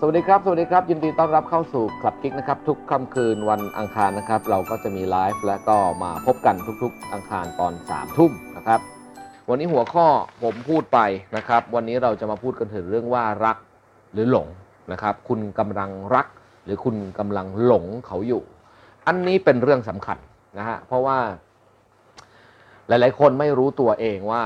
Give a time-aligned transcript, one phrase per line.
[0.00, 8.80] สวัสดีครับ สวัสดีครับ ยินดีต้อนรับเข้าสู่คลับกิ๊กนะครับ ทุกค่ำคืนวันอังคารนะครับ เราก็จะมีไลฟ์และก็มาพบกันทุกๆ อังคารตอน3ามทุ่มนะครับ
[9.48, 10.06] วันนี้หัวข้อ
[10.42, 10.98] ผมพูดไป
[11.36, 13.56] นะครับ วันนี้เราจะมาพูดกันถึงเรื่องว่ารัก
[14.12, 14.48] หรือหลง
[14.92, 16.26] นะครับ คุณกำลังรัก
[16.64, 18.42] หรือคุณกำลังหลงเขาอยู่
[19.06, 20.18] อันนี้เป็นเรื่องสำคัญ
[20.58, 21.18] นะฮะเพราะว่า
[22.88, 24.42] หลาย ๆ คนไม่รู้ตัวเองว่า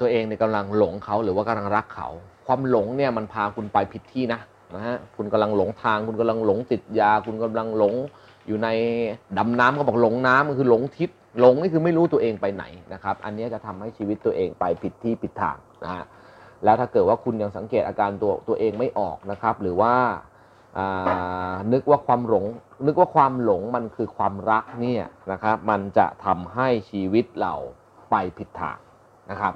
[0.00, 2.08] ตัวเองเนี่ยกำลังหลงเขาหรือว่ากำลังรักเขา
[2.46, 4.40] ความหลงเนี่ยมันพาคุณไปผิดที่นะ
[4.74, 7.94] นะฮะคุณกำลังหลงทาง คุณกำลังหลงติดยา คุณกำลังหลง
[8.46, 8.68] อยู่ใน
[9.38, 16.04] ดำน้ำเขาบอกหลงน้ำมันคือหลงทิศหลงนี่คือไม่รู้ตัวเองไปไหนนะครับ อันนี้จะทำให้ชีวิตตัวเองไปผิดที่ผิดทางนะฮะ
[16.64, 19.94] แล้วถ้าเกิดว่าคุณยังสังเกตอาการตัวตัวเองไม่ออกนะครับ หรือว่า
[20.78, 22.44] อ่านึกว่าความหลง
[22.86, 27.54] นึกว่าความหลงมันคือความรักเนี่ยนะครับ มันจะทำให้ชีวิตเรา
[28.10, 28.78] ไปผิดทาง
[29.30, 29.52] นะครับ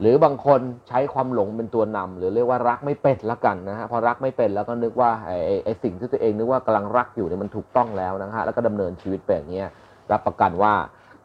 [0.00, 9.68] หรือบางคนใช้ความหลงเป็นตัวนำหรือเรียกว่ารักไม่เป็นละกันนะฮะพอรักไม่เป็นแล้วก็นึกว่าไอ้ไอ้สิ่งที่ตัวเองนึกว่ากำลังรักอยู่เนี่ยมันถูกต้องแล้วนะฮะแล้วก็ดำเนินชีวิตไปอย่างเงี้ย
[10.12, 10.74] รับประกันว่า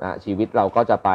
[0.01, 1.09] นะชีวิตเราก็จะไป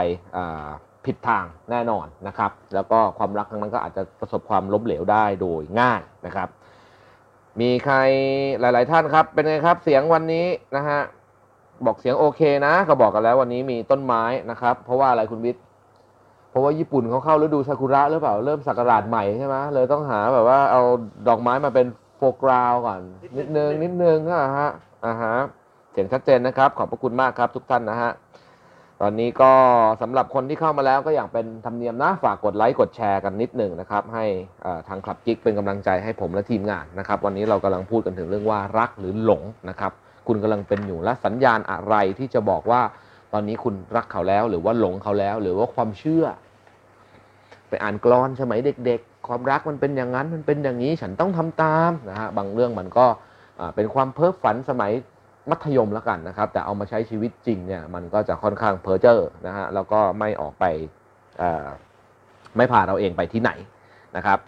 [1.05, 6.49] ผิดทางแน่นอนนะครับ แล้วก็ความรักครั้งนั้นก็อาจจะประสบความล้มเหลวได้โดยง่ายนะครับ
[7.61, 7.97] มีใคร
[8.61, 11.01] หลาย ๆ ท่านครับ เป็นไงครับเสียงวันนี้นะฮะ
[11.87, 15.65] บอกเสียงโอเคนะ ก็บอกกันแล้ววันนี้มีต้นไม้นะครับ เพราะว่าอะไรคุณวิทย์
[16.51, 20.83] เพราะว่าญี่ปุ่นเขาเข้าฤดูซากุระหรือเปล่าเริ่มสักราชใหม่ใช่ไหมเลยต้องหาแบบว่าเอา
[21.29, 23.01] ดอกไม้มาเป็นโฟกราวก่อน
[23.39, 24.71] นิดนึงนิดนึงอะฮะ
[25.07, 25.35] อ่าฮะ
[25.93, 28.11] เสียงชัดเจนนะครับ ขอบพระคุณมากครับทุกท่านนะฮะ
[29.03, 29.53] ตอนนี้ก็
[30.03, 34.25] สำหรับคนที่เข้ามาแล้วก็อย่างเป็นธรรมเนียมนะฝากกดไลค์กดแชร์กันนิดหนึ่งนะครับ ให้
[34.89, 39.93] ทางคลับกิ๊กเป็นกำลังใจให้ผมและทีมงานนะครับ วันนี้เรากำลังพูดกันถึงเรื่องว่ารักหรือหลงนะครับ
[40.27, 42.81] คุณกำลังเป็นอยู่และสัญญาณอะไรที่จะบอกว่า
[43.33, 46.25] ตอนนี้คุณรักเขาแล้ว หรือว่าหลงเขาแล้ว หรือว่าความเชื่อ
[47.69, 53.07] ไปอ่านกลอนสมัยเด็ก ๆ ความรักมันเป็นอย่างนั้นมันเป็นอย่างนี้ฉันต้องทำตามนะฮะบางเรื่องมันก็
[53.75, 54.93] เป็นความเพ้อฝันสมัย
[55.51, 60.65] มัธยมแล้วกันนะครับ แต่เอามาใช้ชีวิตจริงเนี่ยมันก็จะค่อนข้างเพ้อเจ้อนะฮะแล้วก็ไม่ออกไป
[62.57, 63.51] ไม่พาเราเองไปที่ไหน
[64.17, 64.39] นะครับ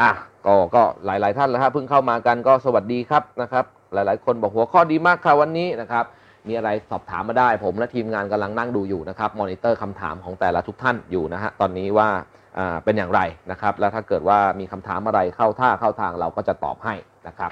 [0.00, 0.10] อะ
[0.46, 3.64] ก็ก็หลาย ๆ ท่านแล้วฮะเพิ่งเข้ามากันก็สวัสดีครับนะครับ
[3.94, 6.04] หลาย ๆ คนบอกหัวข้อดีมากค่ะวันนี้นะครับ
[6.48, 12.08] มีอะไรสอบถามมาได้ ผมและทีมงานกำลังนั่งดูอยู่นะครับมอนิเตอร์คำถามของแต่ละทุกท่านอยู่นะฮะตอนนี้ว่า
[12.84, 13.20] เป็นอย่างไร
[13.50, 16.94] นะครับ แล้วถ้าเกิดว่ามีคำถามอะไรเข้าท่าเข้าทางเราก็จะตอบให้
[17.28, 17.50] นะครับ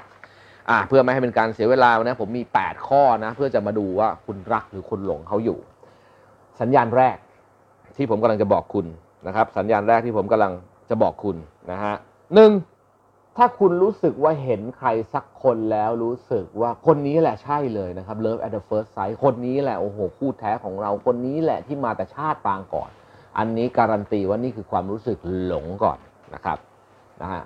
[0.87, 5.57] เพื่อไม่ให้เป็นการเสียเวลานะผมมี 8 ข้อนะเพื่อจะมาดูว่าคุณรักหรือคุณหลงเขาอยู่
[6.61, 7.17] สัญญาณแรก
[7.97, 8.85] ที่ผมกำลังจะบอกคุณ
[9.27, 10.53] นะครับ สัญญาณแรกที่ผมกำลัง
[10.89, 11.35] จะบอกคุณ
[11.71, 11.93] นะฮะ
[12.35, 12.51] หนึ่ง
[13.37, 22.89] ถ้าคุณรู้สึกว่าเห็นใครสักคนแล้วรู้สึกว่าคนนี้แหละใช่เลยนะครับ Love at the first sight คนนี้แหละโอ้โหคู่แท้ของเราคนนี้แหละที่มาแต่ชาติปางก่อน
[23.37, 25.99] อันนี้การันตีว่านี่คือความรู้สึกหลงก่อน
[26.33, 26.57] นะครับ
[27.21, 27.43] นะฮะ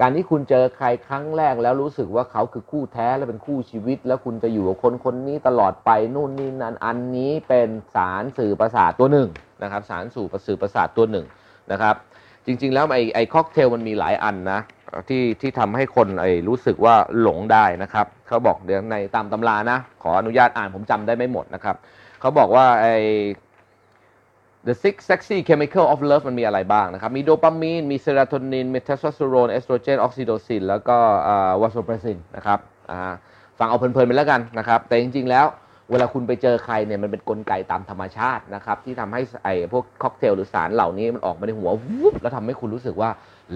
[0.00, 9.28] การที่คุณเจอใครครั้งแรกแล้วรู้สึกว่าเขาคือคู่แท้และเป็นคู่ชีวิต แล้วคุณจะอยู่กับคนคนนี้ตลอดไปนู่นนี่นั่นอันนี้เป็นสารสื่อประสาทตัวหนึ่ง
[9.62, 11.26] นะครับ สารสู่ประสื่อประสาทตัวหนึ่ง
[11.72, 11.94] นะครับ
[12.46, 14.60] จริง ๆ แล้วไอ้ไอ้ค็อกเทลมันมีหลายอันนะ
[15.08, 21.76] ที่ที่ทำให้คนไอ้รู้สึกว่าหลงได้นะครับเขาบอกเดี๋ยวในตามตำรานะ ขออนุญาตอ่านผมจำได้ไม่หมดนะครับ
[22.20, 22.96] เขาบอกว่าไอ้
[24.66, 30.96] the six sexy chemical of love มันมีอะไรบ้างนะครับ มีโดปามีน มีเซโรโทนิน มีเทสโทสเตอโรน เอสโตรเจน ออกซิโตซิน แล้วก็
[31.60, 32.58] วาโซเปรซินนะครับ
[33.58, 35.46] ฟังเอาเพลินๆไปแล้วกันนะครับ แต่จริงๆแล้ว
[35.90, 43.10] เวลาคุณไปเจอใครเนี่ยมันเป็นกลไกตามธรรมชาตินะครับ ที่ทำให้ไอ้พวกค็อกเทลหรือสารเหล่านี้มันออกมาในหัววุบแล้วทำให้คุณรู้สึกว่า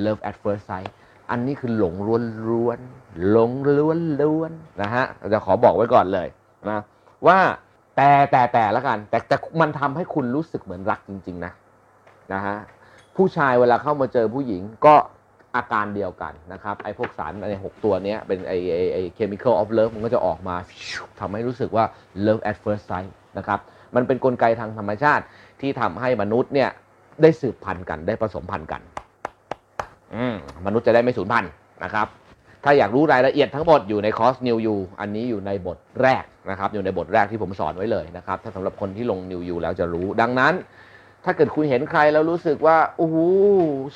[0.05, 0.91] love at first sight
[1.31, 6.28] อันนี้คือหลงล้วนล้วนๆหลงล้วนล้วนๆนะฮะจะขอบอกไว้ก่อนเลย
[6.69, 6.81] นะ
[7.27, 7.39] ว่า
[7.97, 11.53] แต่แต่แต่ละกัน แต่แต่มันทำให้คุณรู้สึกเหมือนรักจริง ๆ นะ
[12.33, 12.56] นะฮะ
[13.16, 14.95] ผู้ชายเวลาเข้ามาเจอผู้หญิงก็
[15.56, 20.56] อาการเดียวกันนะครับไอ้พวกสารในหกตัวนี้เป็นไอ้ไอ้ไอ้ chemical of love มันก็จะออกมา
[21.20, 21.84] ทำให้รู้สึกว่า
[22.26, 23.60] love at first sight นะครับ
[23.94, 25.25] มันเป็นนกลไกทางธรรมชาติ
[25.60, 26.70] ที่ทำให้มนุษย์เนี่ย
[27.22, 28.82] ได้สืบพันธุ์กันได้ผสมพันธุ์กัน
[30.32, 30.36] ม
[30.66, 31.51] มนุษย์จะได้ไม่สูญพันธุ์
[31.84, 32.07] นะครับ
[32.65, 40.54] ถ้าอยากรู้รายละเอียดทั้งหมดอยู่ในคอร์ส New You อันนี้อยู่ในบทแรกนะครับ อยู่ในบทแรกที่ผมสอนไว้เลยนะครับ ถ้าสำหรับคนที่ลง New You แล้วจะรู้ ดังนั้น
[41.24, 43.18] ถ้าเกิดคุณเห็นใครแล้วรู้สึกว่าโอ้โห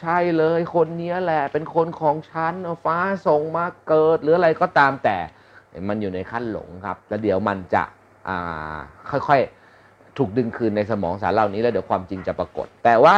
[0.00, 2.54] ใช่เลยคนนี้แหละ เป็นคนของฉัน
[2.84, 5.16] ฟ้าส่งมาเกิดหรืออะไรก็ตามแต่
[5.88, 7.82] มันอยู่ในขั้นหลงครับ แล้วเดี๋ยวมันจะ
[9.10, 13.16] ค่อยๆ ถูกดึงคืนในสมองสารเหล่านี้แล้วเดี๋ยวความจริงจะปรากฏ แต่ว่า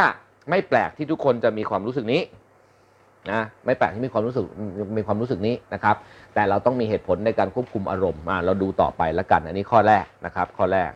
[0.51, 2.23] ไม่แปลกที่ทุกคนจะมีความรู้สึกนี้
[3.31, 4.45] นะไม่แปลกที่มีความรู้สึก
[4.99, 5.97] มีความรู้สึกนี้นะครับ
[6.35, 10.91] แต่เราต้องมีเหตุผลในการควบคุมอารมณ์เราดูต่อไปแล้วกัน อันนี้ข้อแรกนะครับ ข้อแรก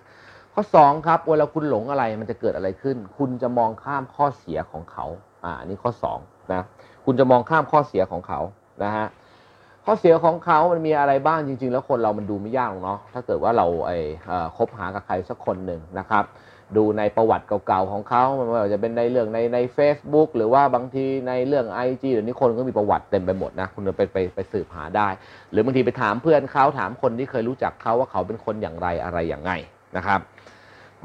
[0.55, 5.07] ข้อ2ครับเวลาคุณหลงอะไรมันจะเกิดอะไรขึ้น คุณจะมองข้ามข้อเสียของเขา
[5.45, 5.93] อ่านนี้ข้อ
[6.23, 6.63] 2นะ
[7.05, 8.41] คุณจะมองข้ามข้อเสียของเขา
[8.85, 9.07] นะฮะ
[9.85, 16.25] ข้อเสียของเขามันมีอะไรบ้างจริง ๆ แล้วคนเรามันดูไม่ยากหรอกเนาะถ้าเกิดว่าเราไอ้เอ่อคบหากับใครสักคนหนึ่งนะครับ
[16.77, 25.09] ดูในประวัติเก่าๆของเขาไม่ว่าจะเป็นในเรื่องในใน a c e b o o k หรือว่าบางทีในเรื่อง IG เดี๋ยวนี้คนก็มีประวัติเต็มไปหมดนะคุณไปไปไปสืบหาได้
[25.51, 29.53] หรือบางทีไปถามเพื่อนเขาถามคนที่เคยรู้จักเขาว่าเขาเป็นคนอย่างไรอะไรอย่างไง
[29.97, 30.21] นะครับ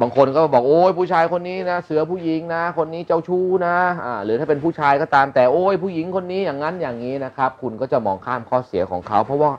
[0.01, 3.75] บางคนก็บอกโอ้ยผู้ชายคนนี้นะเสือผู้หญิงนะ คนนี้เจ้าชู้นะ
[4.05, 9.51] อ่าหรือถ้าเป็นผู้ชายก็ตามแต่โอ้ยผู้หญิงคนนี้อย่างนั้นอย่างนี้นะครับ คุณก็จะมองข้ามข้อเสียของเขา เพราะว่า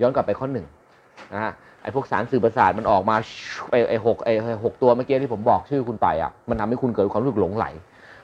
[0.00, 0.66] ย้อนกลับไปข้อหนึ่ง
[1.32, 1.52] นะฮะ
[1.82, 3.16] ไอ้พวกสารสื่อประสาทมันออกมา
[3.70, 4.32] ไอ้ไอ้หกไอ้
[4.64, 7.66] หกตัวเมื่อกี้ที่ผมบอกชื่อคุณไปอะมันทำให้คุณเกิดความรู้สึกหลงไหล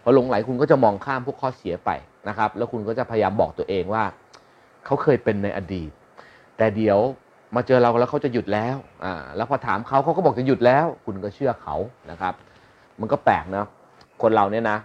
[0.02, 1.90] พอหลงไหลคุณก็จะมองข้ามพวกข้อเสียไป
[2.28, 4.04] นะครับ แล้วคุณก็จะพยายามบอกตัวเองว่า
[4.86, 5.90] เขาเคยเป็นในอดีต
[6.56, 6.98] แต่เดี๋ยว
[7.56, 11.76] มาเจอเราแล้วเขาจะหยุดแล้วอ่าแล้วพอถามเขาเขาก็บอกจะหยุดแล้ว คุณก็เชื่อเขา
[12.10, 12.34] นะครับ
[13.00, 13.66] มันก็แปลกนะ
[14.22, 14.78] คนเราเนี่ยนะ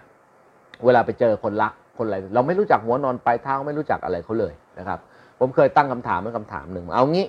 [0.84, 4.98] เวลาไปเจอคนรักคนอะไรเราไม่รู้จักหัวนอนปลายเท้าไม่รู้จักอะไรเขาเลยนะครับ
[5.38, 7.26] ผมเคยตั้งคำถามเป็นคำถามหนึ่งเอางี้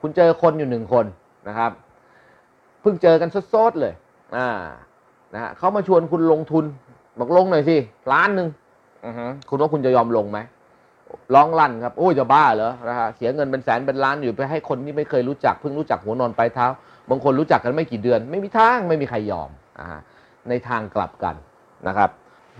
[0.00, 1.06] คุณเจอคนอยู่หนึ่งคน
[1.48, 1.70] นะครับ
[2.80, 3.94] เพิ่งเจอกันสดๆเลย
[4.36, 4.48] อ่า
[5.34, 6.64] นะฮะเขามาชวนคุณลงทุน
[7.18, 7.76] บอกลงหน่อยสิ
[8.12, 8.48] ล้านหนึ่ง
[9.06, 10.38] อือฮึคุณว่าคุณจะยอมลงไหม
[11.34, 16.66] ร้องลั่นครับ โอ้ยจะบ้าเหรอนะฮะเสียเงินเป็นแสนเป็นล้านอยู่ไปให้คนที่ไม่เคยรู้จักเพิ่งรู้จักหัวนอนปลายเท้า
[17.10, 19.50] บางคนรู้จักกันไม่กี่เดือน ไม่มีทางไม่มีใครยอม
[19.80, 19.88] อ่า
[20.48, 21.34] ในทางกลับกัน
[21.88, 22.10] นะครับ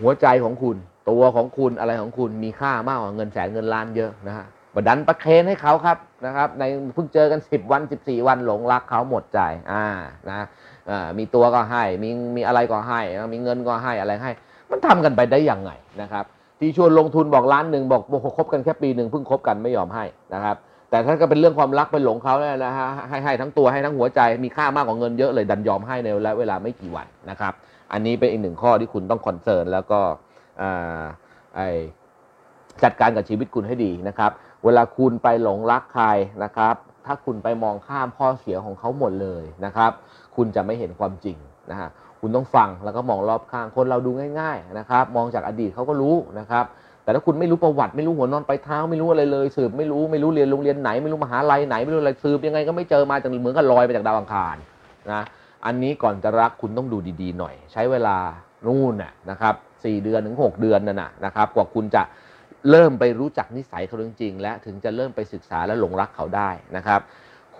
[0.00, 0.76] หัวใจของคุณ
[1.10, 6.64] ตัวของคุณอะไรของคุณมีค่ามากกว่าเงินแสนเงินล้านเยอะนะฮะบดันประเคนให้เขาครับนะครับ ใน
[6.94, 9.40] เพิ่งเจอกัน 10 วัน 14 วันหลงรักเขาหมดใจ
[9.72, 9.84] อ่า
[10.28, 10.46] นะ
[10.90, 13.00] อ่ามีตัวก็ให้มีมีอะไรก็ให้
[13.32, 14.30] มีเงินก็ให้อะไรให้
[14.70, 15.70] มันทำกันไปได้ยังไง
[16.02, 16.24] นะครับ
[16.62, 20.04] ที่ชวนลงทุนบอกล้านหนึ่งบอกบอกคบกันแค่ปีหนึ่งเพิ่งคบกันไม่ยอมให้
[20.34, 20.56] นะครับ
[20.90, 27.52] แต่ถ้าก็เป็นเรื่องความรักเป็นหลงเขาเนี่ยนะฮะให้ให้ทั้งตัวให้ทั้งหัวใจมีค่ามากกว่าเงินเยอะเลยดันยอมให้ในเวลาเวลาไม่กี่วันนะครับ
[27.92, 30.00] อันนี้เป็นอีกหนึ่งข้อที่คุณต้องคอนเซิร์นแล้วก็
[30.62, 31.02] อ่า
[31.56, 31.60] ไอ
[32.82, 34.30] จัดการกับชีวิตคุณให้ดีนะครับ
[34.64, 36.06] เวลาคุณไปหลงรักใคร
[36.44, 36.74] นะครับ
[37.06, 39.90] ถ้าคุณไปมองข้ามข้อเสียของเขาหมดเลยนะครับ
[40.36, 41.36] คุณจะไม่เห็นความจริง
[41.70, 41.88] นะฮะ
[42.24, 44.10] คุณต้องฟังแล้วก็มองรอบข้างคนเราดู
[44.40, 46.64] ง่าย ๆนะครับ มองจากอดีตเขาก็รู้นะครับ
[47.02, 54.56] แต่ถ้าคุณไม่รู้ประวัติไม่รู้หัวนอนไปเท้าไม่รู้อะไรเลย สืบไม่รู้ไม่รู้เรียนโรงเรียนไหน ไม่รู้มหาลัยไหนไม่รู้อะไรสืบยังไงก็ไม่เจอมาจากเหมือนกับลอยไปจากดาวอังคาร
[55.12, 55.22] นะ
[55.66, 58.16] อันนี้ก่อนจะรักคุณต้องดูดีๆหน่อย ใช้เวลา
[58.66, 59.54] นู่นน่ะนะครับ
[59.84, 62.02] สี่เดือนถึงหกเดือนนั่นน่ะนะครับ กว่าคุณจะ
[62.70, 67.00] เริ่มไปรู้จักนิสัยเขาจริงๆและถึงจะเริ่มไปศึกษาและหลงรักเขาได้นะครับ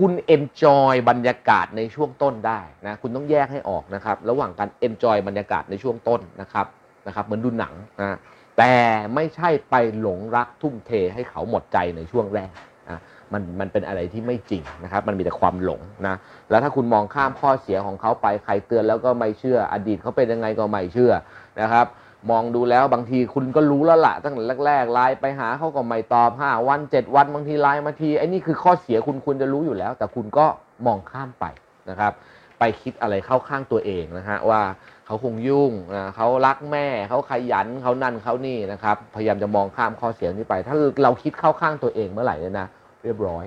[0.06, 6.66] คุณ enjoy บรรยากาศในช่วงต้นได้นะคุณต้องแยกให้ออกนะครับ ระหว่างการ enjoy บรรยากาศในช่วงต้นนะครับ
[7.06, 8.19] นะครับ เหมือนดูหนังนะ
[8.58, 8.72] แต่
[9.14, 12.52] ไม่ใช่ไปหลงรักทุ่มเทให้เขาหมดใจในช่วงแรก
[12.90, 13.00] นะ
[13.32, 16.14] มันมันเป็นอะไรที่ไม่จริงนะครับ มันมีแต่ความหลงนะ
[16.50, 21.12] แล้วถ้าคุณมองข้ามข้อเสียของเขาไปใครเตือนแล้วก็ไม่เชื่อ อดีตเขาเป็นยังไงก็ไม่เชื่อ
[21.60, 21.87] นะครับ
[22.31, 30.47] มองดูแล้วบางทีคุณก็รู้แล้วละตั้งแต่แรกๆไลน์ไปหาเขาก็ไม่ตอบห้าวันเจ็ดวันบางทีไลน์มาทีไอ้นี่คือข้อเสียคุณควรจะรู้อยู่แล้ว แต่คุณก็
[30.87, 31.45] มองข้ามไป
[31.91, 32.13] นะครับ
[32.59, 34.61] ไปคิดอะไรเข้าข้างตัวเองนะฮะว่า
[35.07, 40.75] เขาคงยุ่งนะเขารักแม่เขาขยันเขานั่นเขานี่นะครับ พยายามจะมองข้ามข้อเสียนี้ไป ถ้า
[41.05, 42.67] เราคิดเข้าข้างตัวเองเมื่อไหร่เนี่ยนะ
[43.05, 43.45] เรียบร้อย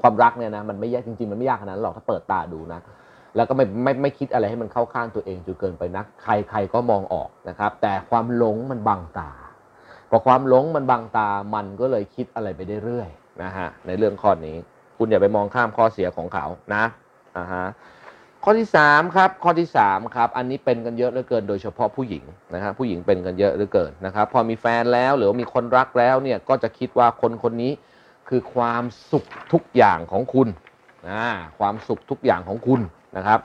[0.00, 2.80] ความรักเนี่ยนะมันไม่ยากจริงๆ มันไม่ยากขนาดนั้นหรอกถ้าเปิดตาดูนะ
[3.36, 9.30] แล้วก็ไม่ไม่ไม่คิดอะไรให้มันเข้าข้างตัวเองจนเกินไปนัก ใครใครก็มองออกนะครับ แต่ความหลงมันบังตา
[10.10, 13.08] พอความหลงมันบังตามันก็เลยคิดอะไรไปได้เรื่อย
[13.42, 14.56] นะฮะในเรื่องข้อนี้
[14.96, 16.84] คุณอย่าไปมองข้ามข้อเสียของเขานะ
[17.36, 17.66] อ่าฮะ
[18.44, 27.72] ข้อที่สามครับข้อที่สามครับอันนี้เป็นกันเยอะเหลือเกิน โดยเฉพาะผู้หญิงนะฮะผู้หญิงเป็นกันเยอะเหลือเกินนะครับ พอมีแฟนแล้วหรือว่ามีคนรักแล้วเนี่ยก็จะคิดว่าคนคนนี้
[28.28, 30.48] คือความสุขทุกอย่างของคุณ
[31.08, 31.24] นะ
[31.58, 32.80] ความสุขทุกอย่างของคุณ
[33.16, 33.40] นะครับ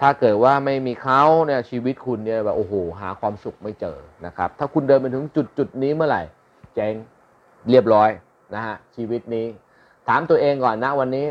[0.00, 6.22] ถ้าเกิดว่าไม่มีเขาเนี่ยชีวิตคุณเนี่ยแบบโอ้โหหาความสุขไม่เจอนะครับ ถ้าคุณเดินไปถึงจุดจุดนี้เมื่อไหร่
[6.74, 6.94] เจ๊ง
[7.70, 8.10] เรียบร้อย
[8.54, 9.46] นะฮะชีวิตนี้
[10.08, 11.24] ถามตัวเองก่อนนะวันนี้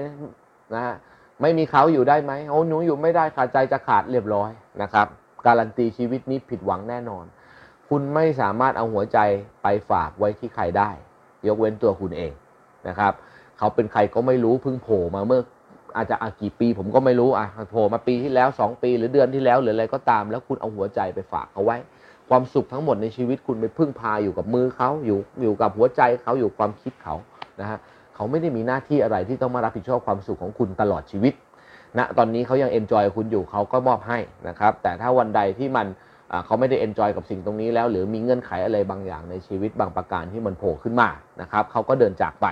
[0.73, 0.95] นะฮะ
[1.41, 5.07] ไม่มีเขาอยู่ได้ไหมโอ้หนูอยู่ไม่ได้ขาดใจจะขาดเรียบร้อยนะครับ
[5.45, 7.25] การันตีชีวิตนี้ผิดหวังแน่นอน
[7.89, 9.19] คุณไม่สามารถเอาหัวใจ
[9.63, 10.89] ไปฝากไว้ที่ใครได้
[11.47, 12.31] ยกเว้นตัวคุณเอง
[12.87, 13.13] นะครับ
[13.57, 15.41] เขาเป็นใครก็ไม่รู้เพิ่งโผล่มาเมื่อ
[15.97, 21.77] อาจจะอากี่ปีผมก็ไม่รู้อะโผล่มาปีที่แล้ว 2 ปีหรือเดือนที่แล้วหรืออะไรก็ตาม แล้วคุณเอาหัวใจไปฝากเขาไว้
[22.29, 27.15] ความสุขทั้งหมดในชีวิตคุณไปพึ่งพาอยู่กับมือเขาอยู่อยู่กับหัวใจเขาอยู่ความคิดเขา
[27.59, 27.77] นะฮะ
[28.15, 31.33] เขาไม่ได้มีหน้าที่อะไรที่ต้องมารับผิดชอบความสุขของคุณตลอดชีวิต
[31.97, 35.87] นะตอนนี้เขายัง enjoy คุณอยู่เขาก็มอบให้นะครับแต่ถ้าวันใดที่มัน
[36.45, 41.09] เขาไม่ได้ enjoy กับสิ่งตรงนี้แล้ว หรือมีเงื่อนไขอะไรบางอย่างในชีวิตบางประการที่มันโผล่ขึ้นมา
[41.41, 42.47] นะครับเขาก็เดินจากไป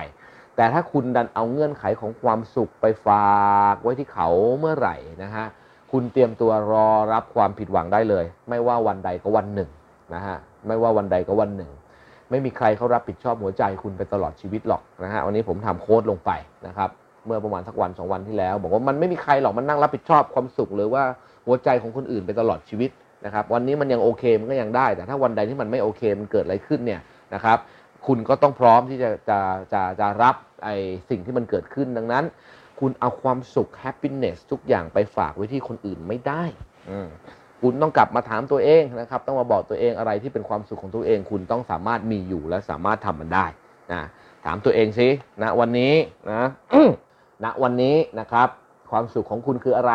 [0.56, 4.28] แต่ถ้าคุณดันเอาเงื่อนไขของความสุขไปฝากไว้ที่เขา
[4.58, 5.46] เมื่อไหร่นะฮะ
[5.92, 9.70] คุณเตรียมตัวรอรับความผิดหวังได้เลย ไม่ว่าวันใดก็วันหนึ่ง
[10.14, 11.70] นะฮะไม่ว่าวันใดก็วันหนึ่ง
[12.30, 16.30] ไม่มีใครเขารับผิดชอบหัวใจคุณไปตลอดชีวิตหรอกนะฮะวันนี้ผมทำโค้ดลงไป
[16.66, 16.90] นะครับ
[17.26, 21.02] เมื่อประมาณสักวันสองวันที่แล้ว บอกว่ามันไม่มีใครหรอกมันนั่งรับผิดชอบความสุขหรือว่า
[21.46, 22.90] หัวใจของคนอื่นไปตลอดชีวิต
[23.24, 27.00] นะครับวันนี้มันยังโอเคมันก็ยังได้ แต่ถ้าวันใดที่มันไม่โอเคมันเกิดอะไรขึ้นเนี่ย
[27.34, 27.58] นะครับ
[28.06, 29.38] คุณก็ต้องพร้อมที่จะจะ
[29.72, 30.76] จะจะรับไอ้
[31.10, 32.24] สิ่งที่มันเกิดขึ้นดังนั้น
[32.80, 36.42] คุณเอาความสุข happiness ทุกอย่างไปฝากไว้ที่คนอื่นไม่ได้
[36.90, 37.08] อืม
[37.62, 43.46] คุณต้องกลับมาถามตัวเองนะครับ ต้องมาบอกตัวเองอะไรที่เป็นความสุขของตัวเอง คุณต้องสามารถมีอยู่และสามารถทำมันได้
[43.92, 44.00] นะ
[44.44, 45.08] ถามตัวเองสิ
[45.42, 45.94] นะวันนี้
[46.32, 46.44] นะ
[47.44, 48.48] ณวันนี้นะครับ
[48.90, 49.92] ความสุขของคุณคืออะไร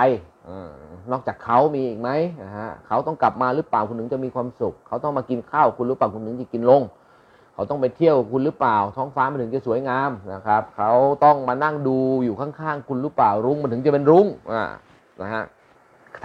[0.50, 0.70] อา
[1.12, 2.10] นอกจากเขามีอีกไหม
[2.44, 6.82] นะฮะเขาต้องกลับมาหรือเปล่าคุณถึงจะมีความสุข เขาต้องมากินข้าวคุณหรือเปล่าคุณถึงจะกินลง
[7.58, 10.92] เขาต้องไปเที่ยวคุณหรือเปล่า ท้องฟ้ามันถึงจะสวยงามนะครับ เขา
[11.24, 14.64] ต้องมานั่งดูอยู่ข้างๆคุณหรือเปล่ารุ้งมันถึงจะเป็นรุ้งอ่า
[15.22, 15.44] นะฮะ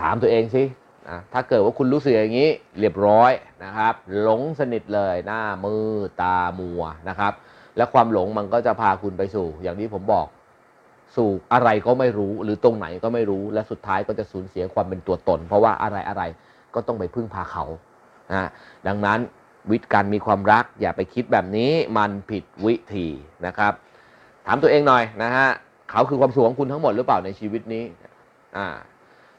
[0.00, 0.62] ถามตัวเองสิ
[1.08, 3.32] นะถ้าเกิดว่าคุณรู้สึกอย่างนี้เรียบร้อย
[3.64, 5.84] นะครับ หลงสนิทเลยหน้ามือ
[6.22, 7.32] ตามัวนะครับ
[7.76, 10.26] และความหลงมันก็จะพาคุณไปสู่ อย่างที่ผมบอก
[11.16, 16.22] สู่อะไรก็ไม่รู้หรือตรงไหนก็ไม่รู้และสุดท้ายก็จะสูญเสียความเป็นตัวตน เพราะว่าอะไรอะไร
[16.74, 17.64] ก็ต้องไปพึ่งพาเขา
[18.30, 18.48] นะ
[18.86, 19.18] ดังนั้น
[19.70, 23.06] วิธีการมีความรัก อย่าไปคิดแบบนี้มันผิดวิธี
[23.46, 23.72] นะครับ
[24.46, 25.48] ถามตัวเองหน่อยนะฮะ
[25.90, 27.84] เขาคือความสุขของคุณทั้งหมดหรือเปล่าในชีวิตนี้
[28.56, 28.66] อ่า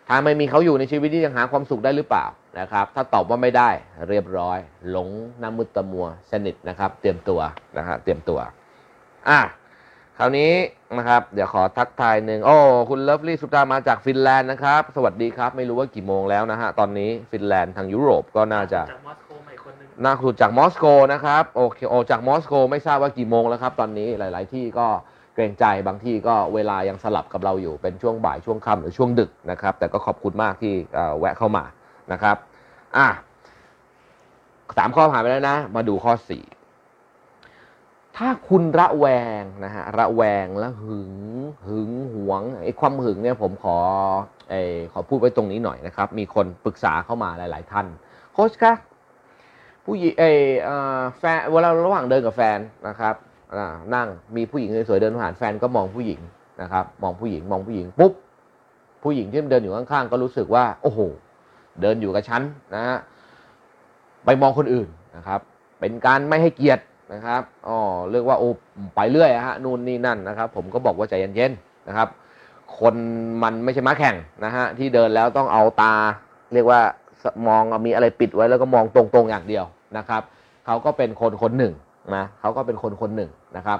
[0.08, 2.26] ถ้าไม่มีเขาอยู่ในชีวิตนี้ยังหาความสุขได้หรือเปล่า
[2.60, 3.70] นะครับ ถ้าตอบว่าไม่ได้
[4.10, 4.58] เรียบร้อย
[4.90, 5.10] หลง
[5.42, 7.40] น้ำมืดตะมัวสนิทนะครับ เตรียมตัว
[7.78, 8.40] นะครับเตรียมตัว
[9.30, 9.40] อะ
[10.18, 10.52] คราวนี้
[10.98, 12.56] นะครับ เดี๋ยวขอทักทายหนึ่งโอ้
[12.90, 19.20] คุณเลิฟลี่สุดามาจากฟินแลนด์นะครับ สวัสดีครับ ไม่รู้ว่ากี่โมงแล้วนะฮะ ตอนนี้ฟินแลนด์ทางยุโรปก็น่าจะจากมอส
[19.94, 24.88] โกมาอีกคนนึงน่าคุจากมอสโกนะครับโอเคโอจากมอสโกไม่ทราบว่ากี่โมงแล้วครับ ตอนนี้หลาย ๆ ที่ก็
[25.36, 30.74] เกรงใจบางที่ก็เวลายังสลับกับเราอยู่เป็นช่วงบ่ายช่วงค่ำหรือช่วงดึกนะครับ แต่ก็ขอบคุณมากที่
[31.20, 31.64] แวะเข้ามา
[32.12, 32.38] นะครับ
[32.98, 33.08] อะ
[34.78, 36.44] สามข้อผ่านไปแล้วนะ มาดูข้อสี่
[38.18, 39.06] ถ้าคุณระแว
[39.42, 41.14] งนะฮะระแวงแล้วหึง
[41.68, 43.78] หึงหวงไอ้ความหึงเนี่ยผมขอ
[44.50, 44.62] ไอ้
[44.94, 47.88] ขอพูดไว้ตรงนี้หน่อยนะครับ มีคนปรึกษาเข้ามาหลาย ๆ ท่าน
[48.34, 48.74] โค้ชคะ
[49.86, 50.24] ผู้หญิงเอ
[50.98, 53.16] อแฟนเวลาระหว่างเดินกับแฟนนะครับ
[53.96, 56.20] นั่งมีผู้หญิงสวยๆเดินผ่านแฟนก็มองผู้หญิง
[56.62, 58.14] นะครับ มองผู้หญิงมองผู้หญิงปุ๊บ
[59.04, 61.00] ผู้หญิงที่เดินอยู่ข้างๆก็รู้สึกว่า โอ้โห
[61.82, 62.42] เดินอยู่กับฉัน
[62.76, 62.98] นะฮะ
[64.26, 65.40] ไปมองคนอื่นนะครับ
[65.80, 67.78] เป็นการไม่ให้เกียรตินะครับอ๋อ
[68.12, 68.50] เรียกว่าโอ้
[68.96, 72.08] ไปเรื่อยอะฮะนู่นนี่นั่นนะครับ ผมก็บอกว่าใจเย็นๆนะครับ
[72.80, 72.96] คน
[73.44, 75.94] มันไม่ใช่ม้าแข่งนะฮะที่เดินแล้วต้องเอาตา
[76.54, 76.82] เรียกว่า
[77.48, 79.66] มองมีอะไรปิดไว้แล้วก็มองตรงๆอย่างเดียว
[79.98, 80.22] นะครับ
[80.66, 81.74] เขาก็เป็นคนคนหนึ่ง
[82.16, 83.80] นะเขาก็เป็นคนคนหนึ่งนะครับ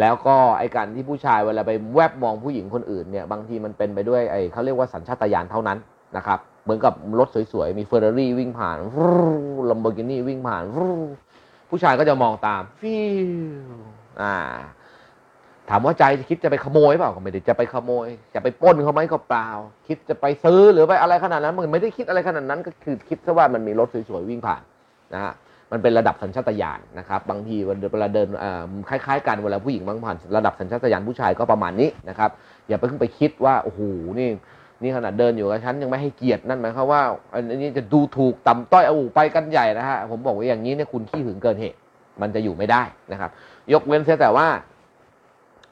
[0.00, 5.78] แล้วก็ไอการที่ผู้ชายเวลาไปแวบมองผู้หญิงคนอื่นเนี่ยบางทีมันเป็นไปด้วยไอเขาเรียกว่าสัญชาตญาณเท่านั้น
[6.16, 8.78] นะครับเหมือนกับรถสวยๆ มีเฟอร์รารี่วิ่งผ่าน
[9.70, 10.62] ลัมโบกินี่วิ่งผ่าน
[11.70, 12.98] ผู้ชายก็จะมองตามฟิ
[13.66, 13.70] ว
[14.22, 14.36] อ่า
[15.70, 19.48] ถามว่าใจคิดจะไปขโมยเปล่าก็ไม่ได้จะไปขโมย จะไปปล้นเขาไหมก็เปล่า
[19.86, 24.62] คิดจะไปซื้อหรือไปอะไรขนาดนั้นมันไม่ได้คิดอะไรขนาดนั้น ก็คือคิดซะว่ามันมีรถสวยๆวิ่งผ่าน
[25.14, 25.34] นะฮะ
[25.72, 27.56] มันเป็นระดับสัญชาตญาณนะครับ บางที
[27.92, 28.28] เวลาเดิน
[28.88, 32.30] คล้ายๆกันเวลาผู้หญิงบางผ่านระดับสัญชาตญาณผู้ชายก็ประมาณนี้นะครับ
[32.68, 33.80] อย่าไปเพิ่งไปคิดว่าโอ้โห
[34.18, 34.28] นี่
[34.82, 41.78] นี่ขนาดเดินอยู่กับฉันยังไม่ให้เกียรตินั่นหมายความว่าอันนี้จะดูถูกต่ำต้อยเอาไปกันใหญ่นะฮะผมบอกว่าอย่างนี้เนี่ยคุณขี้หึงเกินเหตุ
[42.20, 42.82] มันจะอยู่ไม่ได้
[43.12, 43.30] นะครับ
[43.72, 44.46] ยกเว้นเสียแต่ว่า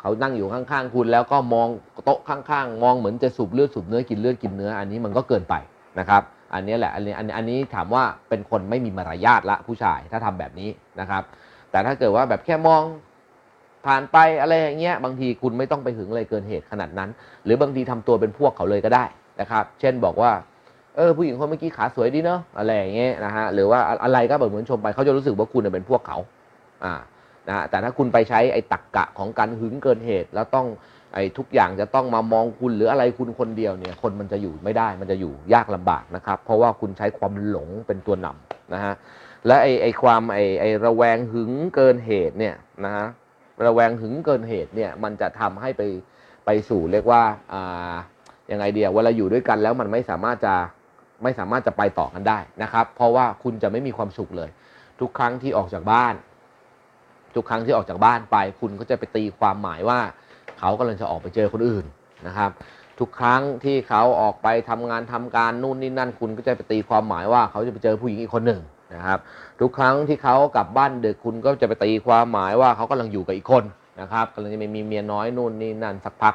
[0.04, 1.68] เขานั่งอยู่ข้างๆคุณ แล้วก็มอง
[2.04, 5.54] โต๊ะข้างๆ มองเหมือนจะสูบเลือดสูบเนื้อกินเลือดกินเนื้อ อันนี้มันก็เกินไป
[5.99, 6.23] นะครับ
[6.54, 10.70] อันนี้แหละอันนี้อันนี้อันนี้ถามว่าเป็นคนไม่มีมารยาทละผู้ชายถ้าทำแบบนี้
[11.00, 11.23] นะครับ
[11.70, 12.82] แต่ถ้าเกิดว่าแบบแค่มอง
[13.87, 17.11] ผ่านไปอะไรอย่างเงี้ยบางทีคุณไม่ต้องไปหึงอะไรเกินเหตุขนาดนั้น
[17.44, 19.04] หรือบางทีทำตัวเป็นพวกเขาเลยก็ได้
[19.40, 20.30] นะครับ เช่นบอกว่า
[20.96, 26.18] เออผู้หญิงคนเมื่อกี้ขาสวยดีเนาะอะไรอย่างเงี้ยนะฮะหรือว่าอะไรก็แบบเหมือนชมไปเขาจะรู้สึกว่าคุณเป็นพวกเขา
[26.84, 26.92] อ่า
[27.48, 30.66] นะฮะแต่ถ้าคุณไปใช้ไอ้ตักกะของการหึงเกินเหตุ แล้วต้อง
[31.14, 38.94] ไอ้ทุกอย่างจะต้องมามองคุณหรืออะไรคุณคนเดียวเนี่ยคนมันจะอยู่ไม่ได้มันจะอยู่ยากลำบากนะครับ เพราะว่าคุณใช้ความหลงเป็นตัวนำนะฮะ
[39.46, 43.06] และไอ้ไอ้ความไอ้ไอ้ระแวงหึงเกินเหตุเนี่ยนะฮะ
[43.66, 45.82] ระแวงหึงเกินเหตุเนี่ยมันจะทำให้ไป
[46.46, 47.22] ไปสู่เรียกว่า
[47.52, 47.94] อ่า
[48.50, 50.54] ยังไงเดียวเวลาอยู่ด้วยกันแล้วมันไม่สามารถจะ
[51.22, 54.50] ไม่สามารถจะไปต่อกันได้นะครับ เพราะว่าคุณจะไม่มีความสุขเลย
[55.00, 56.14] ทุกครั้งที่ออกจากบ้าน
[57.37, 60.00] ทุกครั้งที่ออกจากบ้านไป คุณก็จะไปตีความหมายว่า
[60.59, 61.85] เขากำลังจะออกไปเจอคนอื่น
[62.26, 62.50] นะครับ
[63.00, 68.61] ทุกครั้งที่เขาออกไปทำงานทำการนู่นนี่นั่น คุณก็จะไปตีความหมายว่าเขาจะไปเจอผู้หญิงอีกคนหนึ่ง
[68.95, 69.19] นะครับ
[69.61, 73.64] ทุกครั้งที่เขากลับบ้านดึกคุณก็จะไปตีความหมายว่าเขากำลังอยู่กับอีกคน
[74.00, 76.35] นะครับกำลังจะมีเมียน้อยนู่นนี่นั่นสักพัก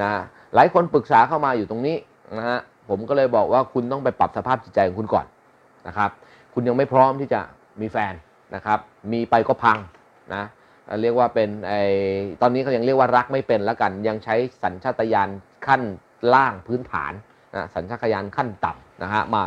[0.00, 0.08] นะ
[0.54, 1.96] หลายคนปรึกษาเข้ามาอยู่ตรงนี้
[2.36, 2.58] นะฮะ
[2.88, 5.26] ผมก็เลยบอกว่าคุณต้องไปปรับสภาพจิตใจของคุณก่อน
[5.86, 6.10] นะครับ
[6.54, 7.40] คุณยังไม่พร้อมที่จะ
[7.80, 8.14] มีแฟน
[8.54, 8.78] นะครับ
[9.12, 9.78] มีไปก็พัง
[10.34, 10.44] นะ
[11.02, 11.74] เรียกว่าเป็นไอ
[12.42, 15.28] ตอนนี้เขายังเรียกว่ารักไม่เป็นแล้วกัน ยังใช้สัญชาตญาณ
[15.66, 15.82] ขั้น
[16.34, 17.12] ล่างพื้นฐาน
[17.54, 19.42] นะสัญชาตญาณขั้นต่ำนะฮะมา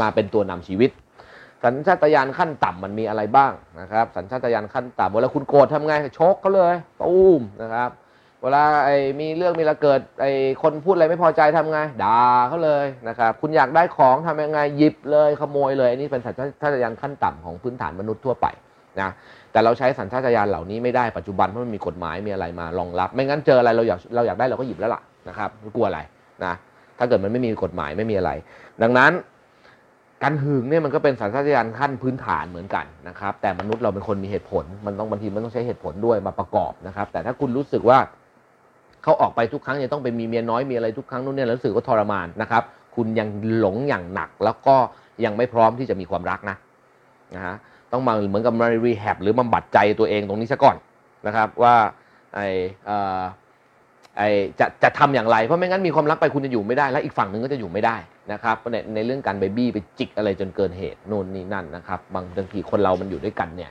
[0.00, 0.90] มาเป็นตัวนำชีวิต
[1.64, 7.90] สัญชาตญาณขั้นต่ำมันมีอะไรบ้างนะครับ สัญชาตญาณขั้นต่ำเวลาคุณโกรธทำไงชกเขาเลยตูมนะครับ
[8.42, 18.46] เวลาไอ้มีเรื่องมีระเกิดไอ้คนพูดอะไรไม่พอใจทำไงด่าเขาเลยนะครับคุณอยากได้ของทำยังไงหยิบเลยขโมยเลยอันนี้เป็นสัญชาตญาณขั้นต่ำของพื้นฐานมนุษย์ทั่วไป
[19.00, 19.10] นะ
[19.52, 26.00] แต่เราใช้สัญชาตญาณเหล่านี้ไม่ได้ปัจจุบันเพราะมันมีกฎหมายมีอะไรมารองรับ ไม่งั้นเจออะไรเราอยากเราอยากได้เราก็หยิบแล้วล่ะนะครับกลัวอะไร
[26.44, 26.54] นะ
[26.98, 28.30] ถ้าเกิดมันไม่มีกฎหมายไม่มีอะไร
[28.82, 29.12] ดังนั้น
[30.22, 37.98] การหึงเนี่ยมันก็เป็นสัญชาตญาณขั้นพื้นฐานเหมือนกันนะครับ แต่มนุษย์เราเป็นคนมีเหตุผล มันต้องบางทีมันต้องใช้เหตุผลด้วยมาประกอบนะครับ แต่ถ้าคุณรู้สึกว่า
[39.02, 42.62] เขาออกไปทุกครั้งยังต้องไปมีเมียน้อยมีอะไรทุกครั้งนู่นเนี่ยแล้วรู้สึกว่าทรมานนะครับ
[42.96, 44.76] คุณยังหลงอย่างหนักแล้วก็
[45.24, 46.56] ยังไม่พร้อมที่จะมีความรักนะ
[47.34, 47.56] นะฮะ
[47.92, 50.76] ต้องมาเหมือนกับมารีแฮบหรือบำบัดใจตัวเองตรงนี้ซะก่อน
[51.26, 51.74] นะครับว่า
[52.34, 52.40] ไอ
[52.86, 53.20] เอ่อ
[54.18, 54.22] ไอ
[54.60, 57.96] จะจะทำอย่างไร เพราะไม่งั้นมีความรักไปคุณจะอยู่ไม่ได้ และอีกฝั่งหนึ่งก็จะอยู่ไม่ได้
[58.32, 63.70] นะครับในในเรื่องการไปบี้ไปจิกอะไรจนเกินเหตุนู่นนี่นั่นนะครับ บางบางทีคนเรามันอยู่ด้วยกันเนี่ย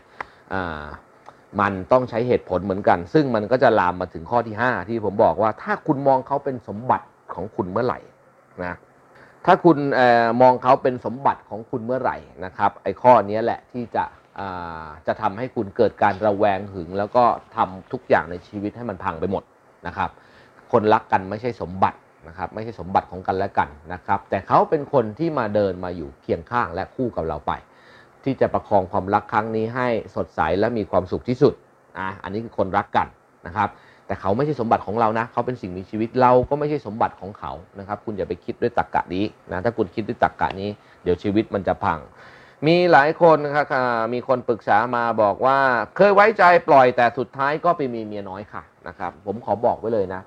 [1.59, 7.99] มันต้องใช้เหตุผลเหมือนกัน ซึ่งมันก็จะลามมาถึงข้อที่ 5 ที่ผมบอกว่าถ้าคุณมองเขาเป็นสมบัติของคุณเมื่อไหร่
[8.65, 8.75] นะ
[9.45, 14.03] ถ้าคุณออมองเขาเป็นสมบัติของคุณเมื่อไหร่นะครับไอ้ข้อนี้แหละที่จะ
[15.07, 17.23] จะทำให้คุณเกิดการระแวงหึง แล้วก็
[17.55, 19.43] ทำทุกอย่างในชีวิตให้มันพังไปหมด
[19.87, 20.09] นะครับ
[20.71, 27.51] คนรักกันไม่ใช่สมบัตินะครับไม่ใช่สมบัติของกันและกันนะครับ แต่เขาเป็นคนที่มาเดินมาอยู่เคียงข้างและคู่กับเราไป
[28.23, 31.53] ที่จะประคองความรักครั้งนี้ให้สดใสและมีความสุขที่สุด
[31.97, 33.07] อะอันนี้คือคนรักกัน
[33.47, 33.69] นะครับ
[34.11, 40.69] แต่เขาไม่ใช่สมบัติของเรานะ เขาเป็นสิ่งมีชีวิตเราก็ไม่ใช่สมบัติของเขานะครับ คุณอย่าไปคิดด้วยตรรกกะนี้นะถ้าคุณคิดด้วยตรรกกะนี้
[41.03, 41.99] เดี๋ยวชีวิตมันจะพัง
[42.67, 43.65] มีหลายคนนะครับ
[44.13, 45.57] มีคนปรึกษามาบอกว่า
[45.95, 50.21] เคยไว้ใจปล่อยแต่สุดท้ายก็ไปมีเมียน้อยค่ะนะครับ ผมขอบอกไว้เลยนะ